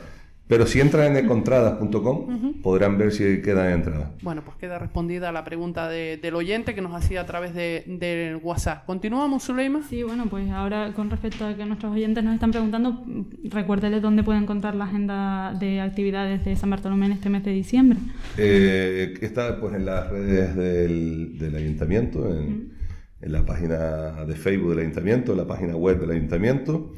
Pero 0.48 0.66
si 0.66 0.80
entran 0.80 1.14
en 1.14 1.24
econtradas.com 1.26 2.54
podrán 2.62 2.96
ver 2.96 3.12
si 3.12 3.42
quedan 3.42 3.70
entradas. 3.72 4.08
Bueno, 4.22 4.42
pues 4.44 4.56
queda 4.56 4.78
respondida 4.78 5.30
la 5.30 5.44
pregunta 5.44 5.88
de- 5.88 6.16
del 6.16 6.34
oyente 6.34 6.74
que 6.74 6.80
nos 6.80 6.94
hacía 6.94 7.20
a 7.20 7.26
través 7.26 7.54
de, 7.54 7.84
del 7.86 8.36
WhatsApp. 8.36 8.86
¿Continuamos, 8.86 9.44
Zuleima? 9.44 9.82
Sí, 9.88 10.02
bueno, 10.02 10.24
pues 10.30 10.50
ahora 10.50 10.92
con 10.94 11.10
respecto 11.10 11.44
a 11.46 11.54
que 11.54 11.66
nuestros 11.66 11.92
oyentes 11.92 12.24
nos 12.24 12.32
están 12.34 12.50
preguntando, 12.50 13.04
recuérdeles 13.44 14.00
dónde 14.00 14.22
pueden 14.22 14.44
encontrar 14.44 14.74
la 14.74 14.84
agenda 14.86 15.52
de 15.60 15.80
actividades 15.82 16.44
de 16.44 16.56
San 16.56 16.70
Bartolomé 16.70 17.06
en 17.06 17.12
este 17.12 17.28
mes 17.28 17.44
de 17.44 17.50
diciembre. 17.52 17.98
Eh, 18.38 19.14
está 19.20 19.60
pues 19.60 19.74
en 19.74 19.84
las 19.84 20.08
redes 20.10 20.56
del, 20.56 21.38
del 21.38 21.54
ayuntamiento, 21.56 22.26
en, 22.34 22.72
en 23.20 23.32
la 23.32 23.44
página 23.44 24.24
de 24.24 24.34
Facebook 24.34 24.70
del 24.70 24.78
ayuntamiento, 24.80 25.32
en 25.32 25.38
la 25.38 25.46
página 25.46 25.76
web 25.76 26.00
del 26.00 26.10
ayuntamiento 26.12 26.92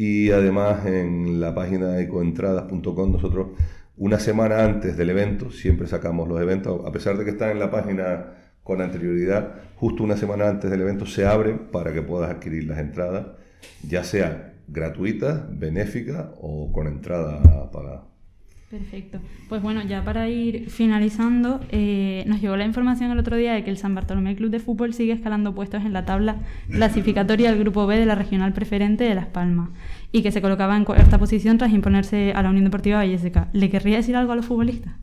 y 0.00 0.30
además 0.30 0.86
en 0.86 1.40
la 1.40 1.54
página 1.54 2.00
ecoentradas.com 2.00 3.12
nosotros 3.12 3.48
una 3.98 4.18
semana 4.18 4.64
antes 4.64 4.96
del 4.96 5.10
evento 5.10 5.50
siempre 5.50 5.86
sacamos 5.88 6.26
los 6.26 6.40
eventos, 6.40 6.86
a 6.86 6.90
pesar 6.90 7.18
de 7.18 7.24
que 7.26 7.32
están 7.32 7.50
en 7.50 7.58
la 7.58 7.70
página 7.70 8.32
con 8.62 8.80
anterioridad, 8.80 9.56
justo 9.76 10.02
una 10.02 10.16
semana 10.16 10.48
antes 10.48 10.70
del 10.70 10.80
evento 10.80 11.04
se 11.04 11.26
abre 11.26 11.52
para 11.52 11.92
que 11.92 12.00
puedas 12.00 12.30
adquirir 12.30 12.64
las 12.64 12.78
entradas, 12.78 13.26
ya 13.86 14.02
sea 14.02 14.54
gratuitas, 14.68 15.42
benéficas 15.58 16.28
o 16.40 16.72
con 16.72 16.86
entrada 16.86 17.70
pagada. 17.70 18.06
Perfecto. 18.70 19.18
Pues 19.48 19.62
bueno, 19.62 19.82
ya 19.82 20.04
para 20.04 20.28
ir 20.28 20.70
finalizando, 20.70 21.60
eh, 21.70 22.22
nos 22.28 22.40
llegó 22.40 22.56
la 22.56 22.64
información 22.64 23.10
el 23.10 23.18
otro 23.18 23.36
día 23.36 23.52
de 23.52 23.64
que 23.64 23.70
el 23.70 23.78
San 23.78 23.96
Bartolomé 23.96 24.36
Club 24.36 24.52
de 24.52 24.60
Fútbol 24.60 24.94
sigue 24.94 25.12
escalando 25.12 25.56
puestos 25.56 25.84
en 25.84 25.92
la 25.92 26.04
tabla 26.04 26.36
clasificatoria 26.70 27.50
del 27.50 27.58
Grupo 27.58 27.88
B 27.88 27.98
de 27.98 28.06
la 28.06 28.14
Regional 28.14 28.52
Preferente 28.52 29.02
de 29.02 29.16
Las 29.16 29.26
Palmas 29.26 29.70
y 30.12 30.22
que 30.22 30.30
se 30.30 30.40
colocaba 30.40 30.76
en 30.76 30.84
cuarta 30.84 31.18
posición 31.18 31.58
tras 31.58 31.72
imponerse 31.72 32.32
a 32.32 32.44
la 32.44 32.50
Unión 32.50 32.64
Deportiva 32.64 32.98
Valleseca. 32.98 33.48
¿Le 33.52 33.70
querría 33.70 33.96
decir 33.96 34.14
algo 34.14 34.30
a 34.30 34.36
los 34.36 34.46
futbolistas? 34.46 34.94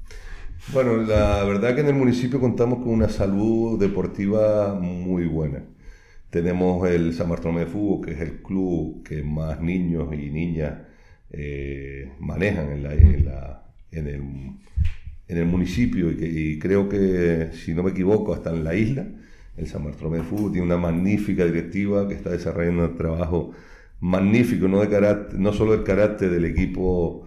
Bueno, 0.72 0.96
la 0.96 1.44
verdad 1.44 1.76
que 1.76 1.82
en 1.82 1.88
el 1.88 1.96
municipio 1.96 2.40
contamos 2.40 2.80
con 2.80 2.94
una 2.94 3.10
salud 3.10 3.78
deportiva 3.78 4.80
muy 4.80 5.26
buena. 5.26 5.64
Tenemos 6.30 6.90
el 6.90 7.14
San 7.14 7.28
Bartolomé 7.28 7.62
de 7.62 7.66
Fútbol, 7.66 8.06
que 8.06 8.14
es 8.14 8.22
el 8.22 8.42
club 8.42 9.04
que 9.04 9.24
más 9.24 9.60
niños 9.60 10.08
y 10.14 10.30
niñas 10.30 10.87
eh, 11.32 12.12
manejan 12.20 12.72
en, 12.72 12.84
la- 12.84 12.94
en 13.92 14.08
el, 14.08 14.22
el 15.38 15.46
municipio 15.46 16.12
y, 16.12 16.16
que, 16.18 16.60
creo 16.60 16.88
que, 16.90 17.50
si 17.54 17.74
no 17.74 17.84
me 17.84 17.92
equivoco, 17.92 18.34
hasta 18.34 18.52
en 18.52 18.64
la 18.64 18.76
isla. 18.76 19.06
El 19.58 19.68
San 19.68 19.84
Bartolomé 19.84 20.18
de 20.18 20.24
Fútbol 20.24 20.52
tiene 20.52 20.68
una 20.68 20.78
magnífica 20.78 21.44
directiva 21.46 22.08
que 22.08 22.14
está 22.14 22.30
desarrollando 22.30 22.86
un 22.86 22.96
trabajo 22.98 23.54
magnífico, 24.00 24.68
no, 24.68 25.54
solo 25.54 25.72
del 25.72 25.84
carácter 25.84 26.30
del 26.30 26.46
equipo 26.46 27.26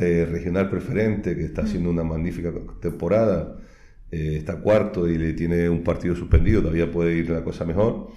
eh, 0.00 0.26
regional 0.30 0.70
preferente, 0.70 1.34
que 1.36 1.44
está 1.44 1.62
haciendo 1.62 1.90
una 1.90 2.04
magnífica 2.04 2.52
temporada, 2.80 3.58
eh, 4.12 4.36
está 4.38 4.56
cuarto 4.60 5.08
y 5.08 5.18
le 5.18 5.32
tiene 5.32 5.68
un 5.68 5.82
partido 5.82 6.14
suspendido, 6.14 6.60
todavía 6.62 6.90
puede 6.90 7.16
ir 7.16 7.30
la 7.30 7.42
cosa 7.42 7.64
mejor, 7.64 8.08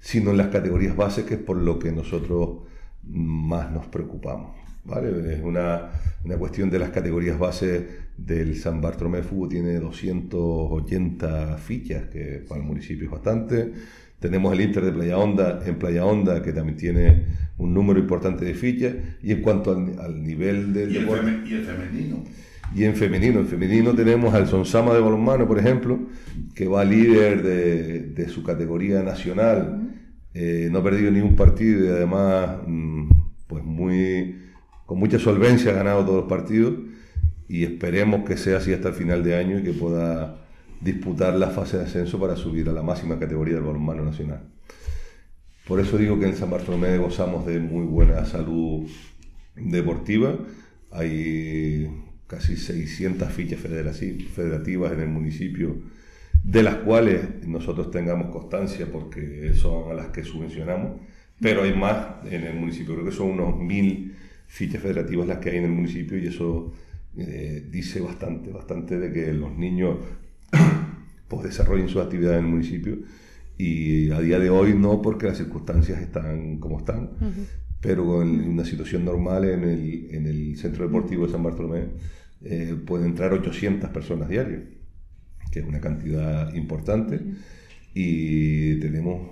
sino 0.00 0.30
en 0.32 0.36
las 0.36 0.48
categorías 0.48 0.94
bases, 0.96 1.24
que 1.24 1.34
es 1.34 1.40
por 1.40 1.56
lo 1.56 1.78
que 1.78 1.92
nosotros 1.92 2.58
más 3.04 3.70
nos 3.72 3.86
preocupamos. 3.86 4.63
¿Vale? 4.84 5.34
Es 5.34 5.42
una, 5.42 5.90
una 6.24 6.36
cuestión 6.36 6.70
de 6.70 6.78
las 6.78 6.90
categorías 6.90 7.38
bases 7.38 7.82
del 8.16 8.56
San 8.56 8.80
Bartolomé 8.80 9.18
de 9.18 9.22
Fútbol, 9.24 9.48
tiene 9.48 9.78
280 9.80 11.56
fichas, 11.58 12.04
que 12.08 12.44
para 12.48 12.60
el 12.60 12.66
municipio 12.66 13.06
es 13.06 13.10
bastante. 13.10 13.72
Tenemos 14.20 14.52
el 14.54 14.60
Inter 14.62 14.84
de 14.84 14.92
Playa 14.92 15.18
Honda 15.18 15.60
en 15.66 15.76
Playa 15.78 16.04
Honda, 16.06 16.42
que 16.42 16.52
también 16.52 16.76
tiene 16.78 17.24
un 17.58 17.74
número 17.74 17.98
importante 18.00 18.44
de 18.44 18.54
fichas. 18.54 18.94
Y 19.22 19.32
en 19.32 19.42
cuanto 19.42 19.72
al, 19.72 19.98
al 20.00 20.22
nivel 20.22 20.72
del 20.72 20.92
Y 20.92 20.96
el, 20.96 21.02
deporte... 21.02 21.26
feme- 21.26 21.46
y 21.50 21.54
el 21.54 21.64
femenino. 21.64 22.24
Y 22.74 22.84
en 22.84 22.96
femenino, 22.96 23.40
en 23.40 23.46
femenino 23.46 23.94
tenemos 23.94 24.34
al 24.34 24.48
Sonsama 24.48 24.94
de 24.94 25.00
balonmano, 25.00 25.46
por 25.46 25.58
ejemplo, 25.58 26.00
que 26.54 26.66
va 26.66 26.84
líder 26.84 27.42
de, 27.42 28.00
de 28.10 28.28
su 28.28 28.42
categoría 28.42 29.02
nacional. 29.02 29.90
Eh, 30.32 30.68
no 30.72 30.78
ha 30.78 30.82
perdido 30.82 31.10
ni 31.10 31.20
un 31.20 31.36
partido 31.36 31.84
y 31.84 31.88
además, 31.88 32.58
mm, 32.66 33.10
pues 33.46 33.62
muy, 33.64 34.36
con 34.86 34.98
mucha 34.98 35.18
solvencia 35.18 35.70
ha 35.70 35.74
ganado 35.74 36.04
todos 36.04 36.20
los 36.20 36.28
partidos. 36.28 36.74
Y 37.48 37.64
esperemos 37.64 38.24
que 38.24 38.36
sea 38.36 38.58
así 38.58 38.72
hasta 38.72 38.88
el 38.88 38.94
final 38.94 39.22
de 39.22 39.36
año 39.36 39.58
y 39.58 39.62
que 39.62 39.72
pueda 39.72 40.36
disputar 40.80 41.34
la 41.34 41.50
fase 41.50 41.78
de 41.78 41.84
ascenso 41.84 42.18
para 42.18 42.36
subir 42.36 42.68
a 42.68 42.72
la 42.72 42.82
máxima 42.82 43.18
categoría 43.18 43.54
del 43.54 43.64
balonmano 43.64 44.04
nacional. 44.04 44.40
Por 45.66 45.80
eso 45.80 45.96
digo 45.96 46.18
que 46.18 46.26
en 46.26 46.36
San 46.36 46.50
Bartolomé 46.50 46.98
gozamos 46.98 47.46
de 47.46 47.58
muy 47.58 47.86
buena 47.86 48.24
salud 48.26 48.86
deportiva. 49.56 50.38
Hay 50.90 51.88
casi 52.26 52.56
600 52.56 53.30
fichas 53.32 53.60
federativas 53.60 54.92
en 54.92 55.00
el 55.00 55.08
municipio, 55.08 55.76
de 56.42 56.62
las 56.62 56.76
cuales 56.76 57.46
nosotros 57.46 57.90
tengamos 57.90 58.30
constancia 58.30 58.86
porque 58.92 59.54
son 59.54 59.90
a 59.90 59.94
las 59.94 60.08
que 60.08 60.22
subvencionamos, 60.22 61.00
pero 61.40 61.62
hay 61.62 61.74
más 61.74 62.24
en 62.30 62.44
el 62.44 62.54
municipio. 62.56 62.94
Creo 62.94 63.06
que 63.06 63.12
son 63.12 63.30
unos 63.30 63.58
mil 63.58 64.16
fichas 64.54 64.80
federativas 64.80 65.26
las 65.26 65.38
que 65.38 65.50
hay 65.50 65.56
en 65.56 65.64
el 65.64 65.72
municipio 65.72 66.16
y 66.16 66.28
eso 66.28 66.72
eh, 67.16 67.66
dice 67.72 68.00
bastante, 68.00 68.52
bastante 68.52 69.00
de 69.00 69.12
que 69.12 69.32
los 69.32 69.56
niños 69.56 69.98
pues 71.28 71.42
desarrollen 71.42 71.88
su 71.88 72.00
actividad 72.00 72.38
en 72.38 72.44
el 72.44 72.50
municipio 72.52 72.98
y 73.58 74.12
a 74.12 74.20
día 74.20 74.38
de 74.38 74.50
hoy 74.50 74.74
no 74.74 75.02
porque 75.02 75.26
las 75.26 75.38
circunstancias 75.38 76.00
están 76.00 76.58
como 76.58 76.78
están, 76.78 77.10
pero 77.80 78.22
en 78.22 78.48
una 78.48 78.64
situación 78.64 79.04
normal 79.04 79.44
en 79.44 79.64
el, 79.64 80.08
en 80.12 80.26
el 80.26 80.56
Centro 80.56 80.84
Deportivo 80.86 81.26
de 81.26 81.32
San 81.32 81.42
Bartolomé 81.42 81.88
eh, 82.44 82.76
pueden 82.86 83.08
entrar 83.08 83.32
800 83.32 83.90
personas 83.90 84.28
diarias, 84.28 84.62
que 85.50 85.60
es 85.60 85.66
una 85.66 85.80
cantidad 85.80 86.54
importante. 86.54 87.20
Y 87.94 88.80
tenemos 88.80 89.30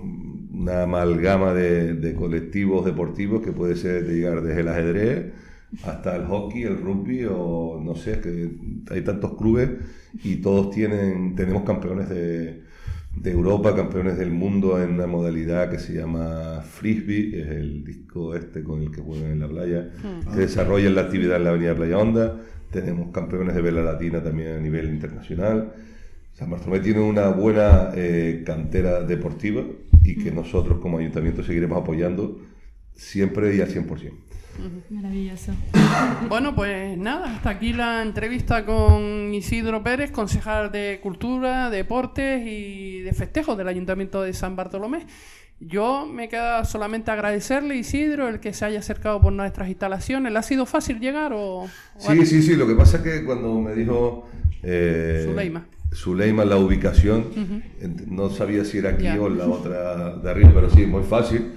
una 0.51 0.83
amalgama 0.83 1.53
de, 1.53 1.95
de 1.95 2.15
colectivos 2.15 2.85
deportivos 2.85 3.43
que 3.43 3.51
puede 3.51 3.75
ser 3.75 4.05
de 4.05 4.15
llegar 4.15 4.41
desde 4.41 4.61
el 4.61 4.67
ajedrez 4.69 5.33
hasta 5.83 6.15
el 6.15 6.25
hockey, 6.25 6.63
el 6.63 6.77
rugby 6.77 7.25
o 7.29 7.81
no 7.83 7.95
sé, 7.95 8.13
es 8.13 8.17
que 8.19 8.51
hay 8.91 9.01
tantos 9.01 9.35
clubes 9.35 9.69
y 10.23 10.37
todos 10.37 10.69
tienen, 10.69 11.35
tenemos 11.35 11.63
campeones 11.63 12.09
de, 12.09 12.61
de 13.15 13.31
Europa, 13.31 13.75
campeones 13.75 14.17
del 14.17 14.31
mundo 14.31 14.81
en 14.81 14.91
una 14.91 15.07
modalidad 15.07 15.69
que 15.69 15.79
se 15.79 15.93
llama 15.93 16.61
frisbee, 16.61 17.41
es 17.41 17.47
el 17.47 17.83
disco 17.83 18.35
este 18.35 18.63
con 18.63 18.81
el 18.81 18.91
que 18.91 19.01
juegan 19.01 19.31
en 19.31 19.39
la 19.39 19.47
playa, 19.47 19.89
que 20.31 20.39
desarrollan 20.39 20.95
la 20.95 21.01
actividad 21.01 21.37
en 21.37 21.43
la 21.43 21.49
avenida 21.51 21.75
Playa 21.75 21.97
Honda. 21.97 22.41
Tenemos 22.71 23.11
campeones 23.11 23.55
de 23.55 23.61
vela 23.61 23.83
latina 23.83 24.23
también 24.23 24.55
a 24.55 24.59
nivel 24.59 24.89
internacional. 24.89 25.73
San 26.33 26.49
Bartolomé 26.49 26.79
tiene 26.79 26.99
una 26.99 27.29
buena 27.29 27.91
eh, 27.95 28.43
cantera 28.45 29.01
deportiva 29.01 29.63
y 30.03 30.15
que 30.15 30.31
nosotros 30.31 30.79
como 30.79 30.97
ayuntamiento 30.97 31.43
seguiremos 31.43 31.81
apoyando 31.81 32.39
siempre 32.95 33.55
y 33.55 33.61
al 33.61 33.69
100%. 33.69 34.11
Maravilloso. 34.89 35.51
Bueno, 36.29 36.55
pues 36.55 36.97
nada, 36.97 37.35
hasta 37.35 37.49
aquí 37.49 37.73
la 37.73 38.01
entrevista 38.01 38.65
con 38.65 39.33
Isidro 39.33 39.83
Pérez, 39.83 40.11
concejal 40.11 40.71
de 40.71 40.99
Cultura, 41.01 41.69
Deportes 41.69 42.45
y 42.45 42.99
de 43.01 43.13
Festejos 43.13 43.57
del 43.57 43.67
Ayuntamiento 43.67 44.21
de 44.21 44.33
San 44.33 44.55
Bartolomé. 44.55 45.05
Yo 45.59 46.05
me 46.05 46.29
queda 46.29 46.65
solamente 46.65 47.09
agradecerle, 47.11 47.77
Isidro, 47.77 48.27
el 48.27 48.39
que 48.39 48.53
se 48.53 48.65
haya 48.65 48.79
acercado 48.79 49.21
por 49.21 49.31
nuestras 49.31 49.69
instalaciones. 49.69 50.31
¿Le 50.33 50.39
ha 50.39 50.43
sido 50.43 50.65
fácil 50.65 50.99
llegar 50.99 51.31
o...? 51.33 51.63
o 51.63 51.69
Sí, 51.97 52.25
sí, 52.25 52.41
sí. 52.41 52.55
Lo 52.55 52.67
que 52.67 52.75
pasa 52.75 52.97
es 52.97 53.03
que 53.03 53.23
cuando 53.23 53.59
me 53.61 53.73
dijo 53.73 54.27
eh, 54.61 55.23
Zuleima. 55.25 55.65
Zuleima 55.93 56.45
la 56.45 56.57
ubicación, 56.57 57.25
ent- 57.81 58.07
no 58.07 58.29
sabía 58.29 58.65
si 58.65 58.77
era 58.79 58.91
aquí 58.91 59.03
Ya. 59.03 59.21
o 59.21 59.29
la 59.29 59.45
otra 59.47 60.15
de 60.15 60.29
arriba, 60.29 60.51
pero 60.53 60.69
sí, 60.69 60.85
muy 60.85 61.03
fácil. 61.03 61.53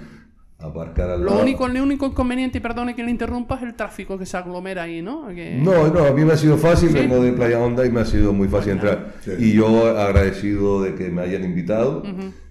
Aparcar 0.59 1.11
al 1.11 1.19
Lo 1.21 1.27
lado. 1.27 1.41
único, 1.43 1.67
el 1.67 1.79
único 1.79 2.07
inconveniente, 2.07 2.57
y 2.57 2.61
perdone 2.61 2.95
que 2.95 3.03
le 3.03 3.11
interrumpa, 3.11 3.57
es 3.57 3.61
el 3.61 3.75
tráfico 3.75 4.17
que 4.17 4.25
se 4.25 4.37
aglomera 4.37 4.83
ahí, 4.83 5.03
¿no? 5.03 5.27
Que- 5.27 5.55
No, 5.61 5.87
no, 5.89 6.03
a 6.05 6.11
mí 6.11 6.25
me 6.25 6.33
ha 6.33 6.37
sido 6.37 6.57
fácil, 6.57 6.89
¿Sí? 6.89 6.95
vengo 6.95 7.21
de 7.21 7.31
Playa 7.33 7.59
Honda 7.59 7.85
y 7.85 7.91
me 7.91 7.99
ha 8.01 8.05
sido 8.05 8.33
muy 8.33 8.47
fácil 8.47 8.71
entrar. 8.73 9.13
Sí. 9.21 9.31
Y 9.37 9.53
yo 9.53 9.85
agradecido 9.99 10.81
de 10.81 10.95
que 10.95 11.09
me 11.09 11.21
hayan 11.21 11.43
invitado 11.43 12.01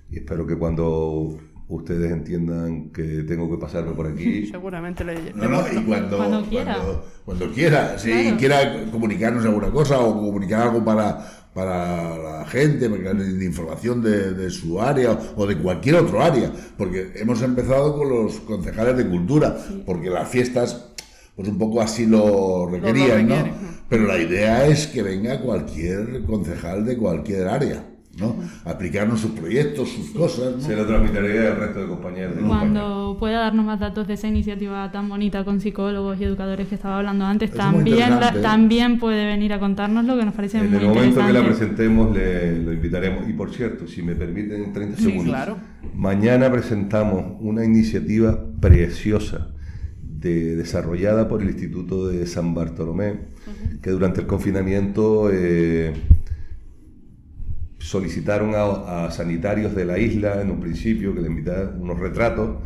y 0.08 0.18
espero 0.18 0.46
que 0.46 0.56
cuando 0.56 1.36
ustedes 1.68 2.12
entiendan 2.12 2.90
que 2.90 3.24
tengo 3.26 3.50
que 3.50 3.58
pasarme 3.58 3.92
por 3.92 4.06
aquí. 4.06 4.46
Seguramente 4.50 5.04
le. 5.04 5.32
No, 5.34 5.48
no, 5.48 5.60
y 5.72 5.82
cuando, 5.84 6.16
Cuando 6.16 6.44
quiera. 6.44 6.74
Cuando, 6.76 7.04
cuando 7.24 7.50
quiera. 7.52 7.98
Si 7.98 8.10
Claro. 8.10 8.36
quiera 8.36 8.84
comunicarnos 8.92 9.44
alguna 9.44 9.70
cosa 9.70 9.98
o 10.00 10.14
comunicar 10.14 10.62
algo 10.68 10.84
para, 10.84 11.18
para 11.52 12.16
la 12.18 12.44
gente, 12.46 12.88
para 12.88 13.02
que 13.02 13.14
de 13.14 13.44
información 13.44 14.02
de, 14.02 14.32
de 14.34 14.50
su 14.50 14.80
área 14.80 15.18
o 15.36 15.46
de 15.46 15.56
cualquier 15.58 15.96
otro 15.96 16.22
área. 16.22 16.52
Porque 16.78 17.12
hemos 17.16 17.42
empezado 17.42 17.96
con 17.96 18.08
los 18.08 18.40
concejales 18.40 18.96
de 18.96 19.06
cultura, 19.08 19.56
porque 19.84 20.08
las 20.10 20.28
fiestas, 20.28 20.92
pues 21.34 21.48
un 21.48 21.58
poco 21.58 21.80
así 21.80 22.06
lo 22.06 22.66
requerían, 22.70 23.28
¿no? 23.28 23.36
Pero 23.88 24.04
la 24.06 24.18
idea 24.18 24.66
es 24.66 24.86
que 24.88 25.02
venga 25.02 25.40
cualquier 25.40 26.22
concejal 26.26 26.84
de 26.84 26.96
cualquier 26.96 27.46
área, 27.48 27.84
¿no? 28.18 28.36
A 28.64 28.70
explicarnos 28.70 29.20
sus 29.20 29.32
proyectos, 29.32 29.88
sus 29.90 30.10
cosas, 30.10 30.54
¿no? 30.56 30.60
Se 30.60 30.74
lo 30.74 30.86
transmitiré 30.86 31.48
al 31.48 31.56
resto 31.58 31.80
de 31.82 31.86
compañeros. 31.88 32.34
de 32.34 32.40
compañeros. 32.40 32.72
Cuando 32.82 33.16
pueda 33.18 33.40
darnos 33.40 33.64
más 33.66 33.78
datos 33.78 34.06
de 34.08 34.14
esa 34.14 34.28
iniciativa 34.28 34.90
tan 34.90 35.08
bonita 35.08 35.44
con 35.44 35.60
psicólogos 35.60 36.18
y 36.20 36.24
educadores 36.24 36.66
que 36.68 36.74
estaba 36.76 36.98
hablando 36.98 37.24
antes, 37.26 37.50
es 37.50 37.56
también, 37.56 37.98
la- 37.98 38.06
interesante, 38.08 38.40
también 38.40 38.98
puede 38.98 39.26
venir 39.26 39.52
a 39.52 39.58
contárnoslo, 39.60 40.16
que 40.16 40.24
nos 40.24 40.34
parece 40.34 40.58
En 40.58 40.70
muy 40.70 40.78
el 40.80 40.86
momento 40.86 41.16
que 41.16 41.32
la 41.32 41.40
interesante. 41.40 41.56
presentemos, 41.58 42.16
le, 42.16 42.58
lo 42.62 42.72
invitaremos. 42.72 43.28
Y 43.28 43.32
por 43.34 43.52
cierto, 43.52 43.86
si 43.86 44.02
me 44.02 44.14
permiten 44.14 44.72
30 44.72 44.96
Sí, 44.96 45.04
segundos, 45.04 45.26
claro. 45.26 45.56
mañana 45.94 46.50
presentamos 46.50 47.36
una 47.40 47.64
iniciativa 47.64 48.38
preciosa 48.60 49.48
de- 50.02 50.56
desarrollada 50.56 51.28
por 51.28 51.42
el 51.42 51.48
Instituto 51.50 52.08
de 52.08 52.26
San 52.26 52.54
Bartolomé, 52.54 53.26
que 53.82 53.90
durante 53.90 54.22
el 54.22 54.26
confinamiento 54.26 55.28
eh, 55.32 55.92
solicitaron 57.86 58.54
a, 58.54 59.06
a 59.06 59.10
sanitarios 59.12 59.74
de 59.74 59.84
la 59.84 59.98
isla 59.98 60.42
en 60.42 60.50
un 60.50 60.58
principio 60.58 61.14
que 61.14 61.20
le 61.20 61.28
invitaran 61.28 61.80
unos 61.80 61.98
retratos 62.00 62.58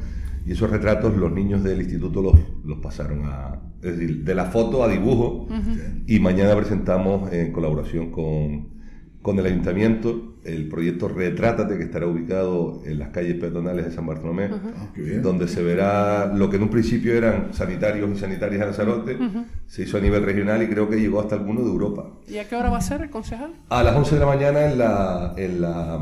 y 0.47 0.53
esos 0.53 0.71
retratos 0.71 1.15
los 1.17 1.31
niños 1.31 1.63
del 1.63 1.83
instituto 1.83 2.23
los, 2.23 2.35
los 2.65 2.79
pasaron 2.79 3.23
a, 3.27 3.61
es 3.83 3.99
decir, 3.99 4.25
de 4.25 4.35
la 4.35 4.47
foto 4.47 4.83
a 4.83 4.89
dibujo 4.89 5.47
y 6.07 6.19
mañana 6.21 6.57
presentamos 6.57 7.31
en 7.33 7.53
colaboración 7.53 8.11
con, 8.11 8.80
con 9.23 9.39
el 9.39 9.47
ayuntamiento 9.47 10.27
el 10.45 10.69
proyecto 10.69 11.09
Retrátate 11.09 11.77
que 11.77 11.85
estará 11.85 12.07
ubicado 12.07 12.81
en 12.87 12.99
las 12.99 13.11
calles 13.11 13.35
peatonales 13.35 13.85
de 13.85 13.93
San 13.93 14.07
Bartolomé 14.07 14.45
Ah, 14.51 14.89
donde 15.23 15.47
se 15.49 15.63
verá 15.63 16.33
lo 16.35 16.49
que 16.49 16.57
en 16.57 16.63
un 16.63 16.71
principio 16.71 17.13
eran 17.15 17.53
sanitarios 17.53 18.09
y 18.11 18.17
sanitarias 18.19 18.61
de 18.61 18.67
Lanzarote, 18.67 19.19
se 19.67 19.83
hizo 19.83 19.99
a 19.99 20.01
nivel 20.01 20.23
regional 20.25 20.63
y 20.63 20.69
creo 20.69 20.89
que 20.89 20.99
llegó 20.99 21.21
hasta 21.21 21.35
alguno 21.35 21.61
de 21.61 21.67
Europa. 21.69 22.07
¿Y 22.27 22.39
a 22.39 22.49
qué 22.49 22.57
hora 22.57 22.71
va 22.71 22.79
a 22.79 22.81
ser, 22.81 23.11
concejal? 23.11 23.53
A 23.69 23.83
las 23.83 23.95
11 23.95 24.15
de 24.15 24.21
la 24.21 24.27
mañana 24.27 24.65
en 24.65 24.79
la, 24.79 25.35
en 25.37 25.61
la, 25.61 25.97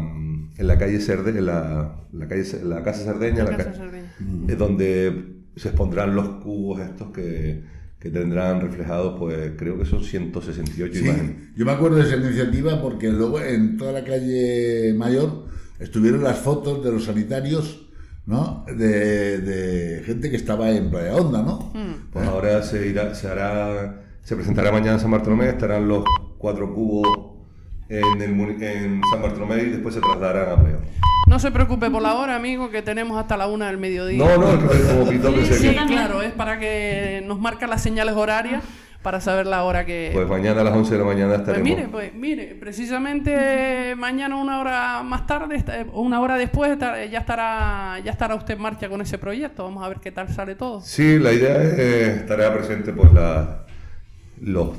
en 0.57 0.67
la 0.67 0.79
calle 0.79 1.01
Cerde, 1.01 1.31
en 1.37 1.47
la, 1.47 1.97
la 2.13 2.29
calle, 2.29 2.45
la 2.65 2.83
Casa 2.85 3.03
Cerdeña, 3.05 3.43
La 3.45 3.51
la 3.51 3.57
Casa 3.57 3.71
ca- 3.73 3.77
Cerdeña. 3.77 4.13
es 4.47 4.57
donde 4.59 5.35
se 5.57 5.69
expondrán 5.71 6.15
los 6.15 6.29
cubos 6.45 6.81
estos 6.81 7.09
que, 7.11 7.65
que 7.99 8.11
tendrán 8.11 8.61
reflejados, 8.61 9.19
pues 9.19 9.53
creo 9.59 9.77
que 9.79 9.85
son 9.85 10.05
168 10.05 10.93
Sí, 10.95 11.01
imágenes. 11.05 11.37
yo 11.57 11.65
me 11.65 11.73
acuerdo 11.73 11.97
de 11.97 12.03
esa 12.05 12.17
iniciativa 12.17 12.81
porque 12.81 13.09
luego 13.11 13.41
en 13.41 13.77
toda 13.77 13.93
la 13.93 14.05
calle 14.05 14.95
Mayor 14.97 15.47
estuvieron 15.81 16.23
las 16.23 16.39
fotos 16.39 16.85
de 16.85 16.93
los 16.93 17.05
sanitarios, 17.05 17.89
¿no? 18.27 18.65
De, 18.69 19.39
de 19.39 20.03
gente 20.05 20.31
que 20.31 20.37
estaba 20.37 20.71
en 20.71 20.91
Playa 20.91 21.17
Honda, 21.17 21.43
¿no? 21.43 21.73
Pues 22.13 22.27
ahora 22.27 22.63
se 22.63 22.87
irá, 22.89 23.15
se 23.15 23.27
hará, 23.29 24.03
se 24.23 24.37
presentará 24.37 24.71
mañana 24.71 24.93
en 24.95 25.01
San 25.01 25.11
Bartolomé, 25.11 25.49
estarán 25.49 25.89
los 25.89 26.05
cuatro 26.39 26.73
cubos 26.73 27.07
en, 27.89 28.23
el 28.23 28.63
en 28.63 29.01
San 29.11 29.23
Bartolomé 29.23 29.63
y 29.63 29.71
después 29.71 29.95
se 29.95 30.01
trasladarán 30.01 30.51
a 30.53 30.61
Playa. 30.63 30.79
No 31.29 31.39
se 31.39 31.51
preocupe 31.51 31.91
por 31.91 32.03
la 32.03 32.15
hora, 32.15 32.35
amigo, 32.37 32.71
que 32.71 32.83
tenemos 32.83 33.19
hasta 33.19 33.37
la 33.37 33.47
una 33.47 33.67
del 33.67 33.77
mediodía. 33.79 34.25
No, 34.25 34.37
no, 34.39 34.71
es 34.73 34.81
como 34.87 35.09
pito 35.09 35.33
que 35.35 35.45
Sí, 35.45 35.55
se 35.55 35.71
Sí, 35.71 35.77
claro, 35.87 36.23
es 36.23 36.33
para 36.33 36.59
que 36.59 37.23
nos 37.27 37.39
marca 37.39 37.67
las 37.67 37.83
señales 37.83 38.15
horarias 38.17 38.63
para 39.03 39.21
saber 39.21 39.47
la 39.47 39.63
hora 39.63 39.85
que... 39.87 40.11
Pues 40.13 40.27
mañana 40.27 40.63
a 40.63 40.65
las 40.65 40.75
11 40.75 40.93
de 40.95 40.99
la 40.99 41.05
mañana 41.05 41.29
Pues 41.29 41.41
estaremos. 41.41 41.69
mire, 41.69 41.89
pues 41.89 42.15
mire, 42.15 42.57
precisamente 42.59 43.95
mañana 43.97 44.37
una 44.37 44.59
hora 44.61 45.03
más 45.05 45.27
tarde, 45.27 45.63
o 45.93 46.01
una 46.03 46.21
hora 46.21 46.37
después, 46.37 46.73
está- 46.73 47.05
ya 47.05 47.21
estará, 47.21 48.01
ya 48.05 48.11
estará 48.11 48.35
usted 48.35 48.55
en 48.55 48.63
marcha 48.63 48.89
con 48.89 49.01
ese 49.01 49.19
proyecto. 49.19 49.65
Vamos 49.65 49.85
a 49.85 49.89
ver 49.89 49.99
qué 50.01 50.11
tal 50.11 50.29
sale 50.31 50.55
todo. 50.57 50.81
Sí, 50.81 51.19
la 51.19 51.33
idea 51.33 51.63
es 51.63 51.79
eh, 51.79 52.07
estará 52.21 52.53
presente 52.53 52.93
pues 52.93 53.13
la, 53.13 53.67
los 54.41 54.71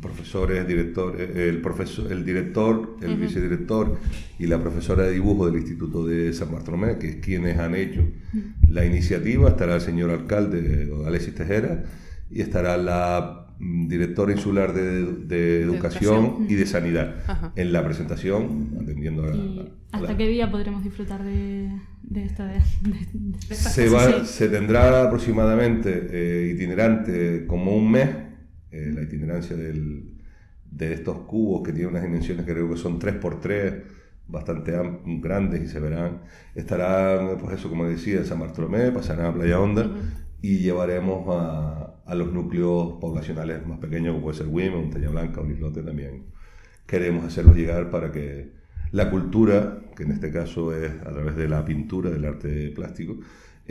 profesores, 0.00 0.66
directores, 0.66 1.36
el 1.36 1.60
profesor, 1.60 2.10
el 2.12 2.24
director, 2.24 2.96
el 3.02 3.16
vicedirector 3.16 3.98
y 4.38 4.46
la 4.46 4.60
profesora 4.60 5.04
de 5.04 5.12
dibujo 5.12 5.46
del 5.46 5.56
Instituto 5.60 6.06
de 6.06 6.32
San 6.32 6.50
Bartolomé, 6.52 6.98
que 6.98 7.08
es 7.10 7.16
quienes 7.16 7.58
han 7.58 7.74
hecho 7.74 8.02
la 8.68 8.84
iniciativa. 8.84 9.48
Estará 9.50 9.76
el 9.76 9.80
señor 9.80 10.10
alcalde, 10.10 10.86
don 10.86 11.06
Alexis 11.06 11.34
Tejera, 11.34 11.84
y 12.30 12.40
estará 12.40 12.76
la 12.76 13.46
mm, 13.58 13.88
directora 13.88 14.32
insular 14.32 14.72
de, 14.74 15.04
de 15.26 15.62
educación, 15.62 16.24
educación. 16.24 16.46
y 16.50 16.54
de 16.54 16.66
sanidad 16.66 17.16
Ajá. 17.26 17.52
en 17.56 17.72
la 17.72 17.84
presentación, 17.84 18.70
atendiendo 18.80 19.24
a, 19.24 19.34
¿Y 19.34 19.58
a 19.92 19.96
hasta 19.96 20.08
la- 20.12 20.16
qué 20.16 20.28
día 20.28 20.50
podremos 20.50 20.82
disfrutar 20.84 21.22
de, 21.24 21.70
de 22.02 22.24
esta... 22.24 22.46
De, 22.46 22.58
esta 23.48 23.70
Se, 23.70 23.88
va, 23.88 24.24
se 24.24 24.48
tendrá 24.48 25.04
aproximadamente 25.04 26.08
eh, 26.10 26.52
itinerante 26.54 27.46
como 27.46 27.74
un 27.76 27.90
mes, 27.90 28.08
eh, 28.70 28.90
la 28.94 29.02
itinerancia 29.02 29.56
del- 29.56 30.14
de 30.64 30.92
estos 30.92 31.20
cubos 31.20 31.62
que 31.62 31.72
tienen 31.72 31.90
unas 31.92 32.02
dimensiones 32.02 32.44
que 32.46 32.52
creo 32.52 32.68
que 32.70 32.76
son 32.76 32.98
3x3, 32.98 33.74
bastante 34.26 34.72
grandes 35.20 35.62
y 35.62 35.68
se 35.68 35.80
verán. 35.80 36.22
Estarán, 36.54 37.38
pues 37.38 37.58
eso, 37.58 37.68
como 37.70 37.84
decía, 37.88 38.18
en 38.18 38.26
San 38.26 38.40
Bartolomé, 38.40 38.92
pasarán 38.92 39.26
a 39.26 39.34
Playa 39.34 39.58
Honda 39.60 39.90
y 40.42 40.58
llevaremos 40.58 41.24
a, 41.28 42.02
a 42.04 42.14
los 42.14 42.32
núcleos 42.32 42.94
poblacionales 43.00 43.66
más 43.66 43.78
pequeños, 43.78 44.12
como 44.12 44.24
puede 44.24 44.38
ser 44.38 44.46
Wim, 44.48 44.72
Montaña 44.74 45.08
Blanca 45.10 45.40
o 45.40 45.50
Islote 45.50 45.82
también. 45.82 46.26
Queremos 46.86 47.24
hacerlos 47.24 47.56
llegar 47.56 47.90
para 47.90 48.12
que 48.12 48.52
la 48.92 49.10
cultura, 49.10 49.80
que 49.96 50.04
en 50.04 50.12
este 50.12 50.30
caso 50.32 50.74
es 50.74 50.90
a 51.02 51.12
través 51.12 51.36
de 51.36 51.48
la 51.48 51.64
pintura, 51.64 52.10
del 52.10 52.24
arte 52.24 52.70
plástico, 52.70 53.18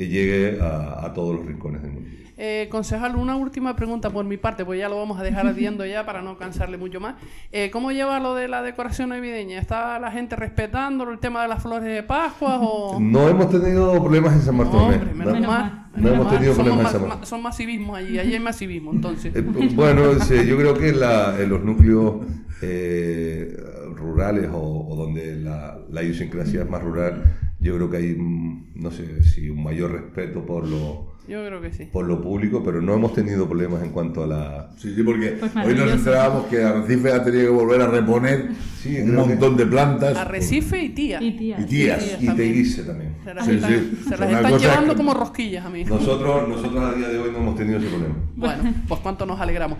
llegue 0.05 0.59
a, 0.61 1.05
a 1.05 1.13
todos 1.13 1.35
los 1.35 1.45
rincones 1.45 1.81
del 1.81 1.91
mundo. 1.91 2.09
Eh, 2.39 2.67
concejal, 2.69 3.15
una 3.15 3.35
última 3.35 3.75
pregunta 3.75 4.11
por 4.11 4.23
mi 4.23 4.37
parte, 4.37 4.63
pues 4.63 4.77
ya 4.79 4.87
lo 4.89 4.97
vamos 4.97 5.19
a 5.19 5.23
dejar 5.23 5.47
ardiendo 5.47 5.83
ya 5.87 6.05
para 6.05 6.21
no 6.21 6.37
cansarle 6.37 6.77
mucho 6.77 6.99
más. 6.99 7.15
Eh, 7.51 7.71
¿Cómo 7.71 7.91
lleva 7.91 8.19
lo 8.19 8.35
de 8.35 8.47
la 8.47 8.61
decoración 8.61 9.09
navideña? 9.09 9.57
¿Está 9.59 9.97
la 9.99 10.11
gente 10.11 10.35
respetando 10.35 11.09
el 11.09 11.17
tema 11.17 11.41
de 11.41 11.47
las 11.47 11.63
flores 11.63 11.87
de 11.91 12.03
Pascua 12.03 12.59
o...? 12.61 12.99
No 13.17 13.27
hemos 13.27 13.49
tenido 13.49 13.91
problemas 13.99 14.33
en 14.35 14.41
San 14.41 14.55
No, 14.57 14.63
Bartolomé. 14.65 14.95
hombre, 14.97 15.13
menos 15.15 15.39
No. 15.41 15.47
mal. 15.47 15.87
No 15.95 16.03
menos 16.03 16.13
hemos 16.19 16.33
tenido 16.33 16.53
Somos 16.53 16.67
problemas 16.67 16.85
en 16.85 16.91
San 16.91 17.01
ma- 17.01 17.07
Bartolomé. 17.07 17.25
Son 17.25 17.41
masivismo 17.41 17.95
allí, 17.95 18.19
allí 18.19 18.33
hay 18.33 18.39
masivismo, 18.39 18.91
entonces. 18.91 19.35
Eh, 19.35 19.41
bueno, 19.73 20.13
sí, 20.19 20.35
yo 20.45 20.57
creo 20.57 20.75
que 20.75 20.91
la- 20.91 21.35
en 21.41 21.49
los 21.49 21.63
núcleos 21.63 22.17
eh, 22.61 23.57
rurales 23.95 24.47
o, 24.53 24.87
o 24.89 24.95
donde 24.95 25.37
la, 25.37 25.79
la 25.89 26.03
idiosincrasia 26.03 26.61
es 26.61 26.69
más 26.69 26.83
rural, 26.83 27.23
yo 27.59 27.75
creo 27.75 27.89
que 27.89 27.97
hay, 27.97 28.15
mm, 28.15 28.65
no 28.75 28.91
sé 28.91 29.23
si 29.23 29.49
un 29.49 29.63
mayor 29.63 29.91
respeto 29.91 30.45
por 30.45 30.67
lo, 30.67 31.15
Yo 31.27 31.45
creo 31.45 31.61
que 31.61 31.73
sí. 31.73 31.85
por 31.91 32.05
lo 32.05 32.21
público, 32.21 32.61
pero 32.63 32.81
no 32.81 32.93
hemos 32.93 33.13
tenido 33.13 33.47
problemas 33.47 33.83
en 33.83 33.89
cuanto 33.91 34.23
a 34.23 34.27
la... 34.27 34.69
Sí, 34.77 34.93
sí, 34.95 35.03
porque 35.03 35.31
Pues 35.39 35.53
hoy 35.55 35.73
nos 35.75 35.91
enterábamos 35.91 36.45
que 36.45 36.63
Arrecife 36.63 37.11
ha 37.11 37.23
tenido 37.23 37.43
que 37.45 37.49
volver 37.63 37.81
a 37.81 37.87
reponer 37.87 38.49
Sí, 38.81 38.95
un 39.01 39.15
montón 39.15 39.57
de 39.57 39.65
plantas. 39.65 40.15
Arrecife 40.15 40.81
y 40.83 40.89
tía. 40.89 41.21
Y 41.21 41.31
tías. 41.31 41.59
Y 41.61 41.65
tías. 41.65 41.99
tías 41.99 42.21
Y 42.21 42.25
también. 42.27 42.35
Teguise 42.53 42.83
también. 42.83 43.15
Se 43.25 43.33
las 43.33 43.45
Sí, 43.45 43.51
están, 43.55 43.69
sí. 43.71 43.97
se 44.07 44.17
las 44.17 44.31
están 44.31 44.57
llevando 44.59 44.93
que- 44.93 44.97
como 44.97 45.13
rosquillas 45.13 45.65
a 45.65 45.69
mí. 45.69 45.83
Nosotros, 45.83 46.47
nosotros 46.47 46.81
a 46.83 46.93
día 46.93 47.09
de 47.09 47.17
hoy 47.19 47.31
no 47.31 47.39
hemos 47.39 47.55
tenido 47.57 47.79
ese 47.79 47.87
problema. 47.89 48.15
Bueno, 48.35 48.73
pues 48.87 48.99
cuánto 49.01 49.25
nos 49.25 49.39
alegramos. 49.41 49.79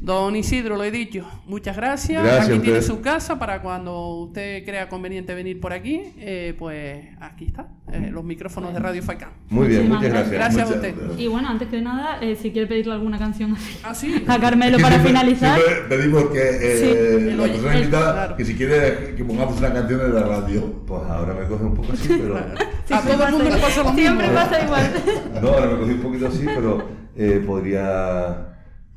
Don 0.00 0.36
Isidro, 0.36 0.76
lo 0.76 0.84
he 0.84 0.90
dicho, 0.90 1.26
muchas 1.46 1.76
gracias. 1.76 2.22
Gracias 2.22 2.48
aquí 2.50 2.58
tiene 2.60 2.82
su 2.82 3.00
casa 3.00 3.38
para 3.38 3.60
cuando 3.62 4.14
usted 4.20 4.64
crea 4.64 4.88
conveniente 4.88 5.34
venir 5.34 5.60
por 5.60 5.72
aquí. 5.72 6.02
eh, 6.18 6.54
pues 6.58 7.04
aquí 7.20 7.46
está, 7.46 7.66
eh, 7.92 8.08
los 8.12 8.22
micrófonos 8.24 8.72
de 8.72 8.78
Radio 8.78 9.02
Faicán. 9.02 9.30
Muy 9.50 9.66
bien, 9.68 9.88
muchas 9.88 10.04
gracias. 10.10 10.30
Gracias 10.30 10.70
a 10.70 10.74
usted. 10.74 10.94
gracias. 10.96 11.20
Y 11.20 11.26
bueno, 11.26 11.48
antes 11.48 11.68
que 11.68 11.80
nada, 11.82 12.18
eh, 12.20 12.36
si 12.36 12.52
quiere 12.52 12.66
pedirle 12.68 12.92
alguna 12.94 13.18
canción 13.18 13.52
así 13.54 13.78
Ah, 13.82 13.94
sí. 13.94 14.24
a 14.26 14.38
Carmelo 14.38 14.76
Que 14.76 14.82
para 14.82 14.94
siempre- 15.00 15.10
finalizar. 15.20 15.58
siempre 15.60 15.96
pedimos 15.96 16.24
que 16.30 16.40
eh, 16.48 17.18
Sí. 17.30 17.36
la 17.36 17.42
persona 17.44 17.78
invitada 17.78 18.12
claro. 18.12 18.36
que 18.36 18.44
si 18.44 18.54
quiere 18.54 19.14
que 19.16 19.24
pongamos 19.24 19.58
una 19.58 19.72
canción 19.72 20.00
en 20.00 20.14
la 20.14 20.22
radio. 20.22 20.84
Pues 20.86 21.02
ahora 21.02 21.34
me 21.34 21.46
coge 21.46 21.64
un 21.64 21.74
poco 21.74 21.92
así, 21.92 22.08
pero... 22.08 22.38
Sí, 22.88 22.94
a 22.94 23.00
todo 23.02 23.26
el 23.26 23.32
mundo 23.32 23.50
le 23.50 23.56
pasa 23.58 23.82
lo 23.82 23.92
mismo. 23.92 23.98
Siempre 24.00 24.28
pasa 24.28 24.64
igual. 24.64 24.90
No, 25.42 25.48
ahora 25.48 25.66
me 25.66 25.78
cogí 25.80 25.92
un 25.92 26.00
poquito 26.00 26.26
así, 26.28 26.44
pero 26.46 26.88
eh, 27.16 27.42
podría, 27.46 28.47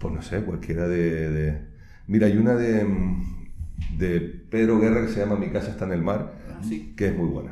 pues 0.02 0.14
no 0.14 0.22
sé, 0.22 0.42
cualquiera 0.44 0.88
de, 0.88 1.30
de- 1.30 1.62
Mira, 2.08 2.28
hay 2.28 2.38
una 2.38 2.56
de, 2.56 2.86
de 3.98 4.20
Pedro 4.50 4.80
Guerra 4.80 5.02
que 5.02 5.08
se 5.14 5.20
llama 5.20 5.38
Mi 5.38 5.50
casa 5.50 5.72
está 5.72 5.86
en 5.86 5.94
el 5.94 6.02
mar, 6.02 6.34
Ah, 6.50 6.62
sí. 6.64 6.94
que 6.98 7.08
es 7.08 7.16
muy 7.16 7.28
buena. 7.30 7.52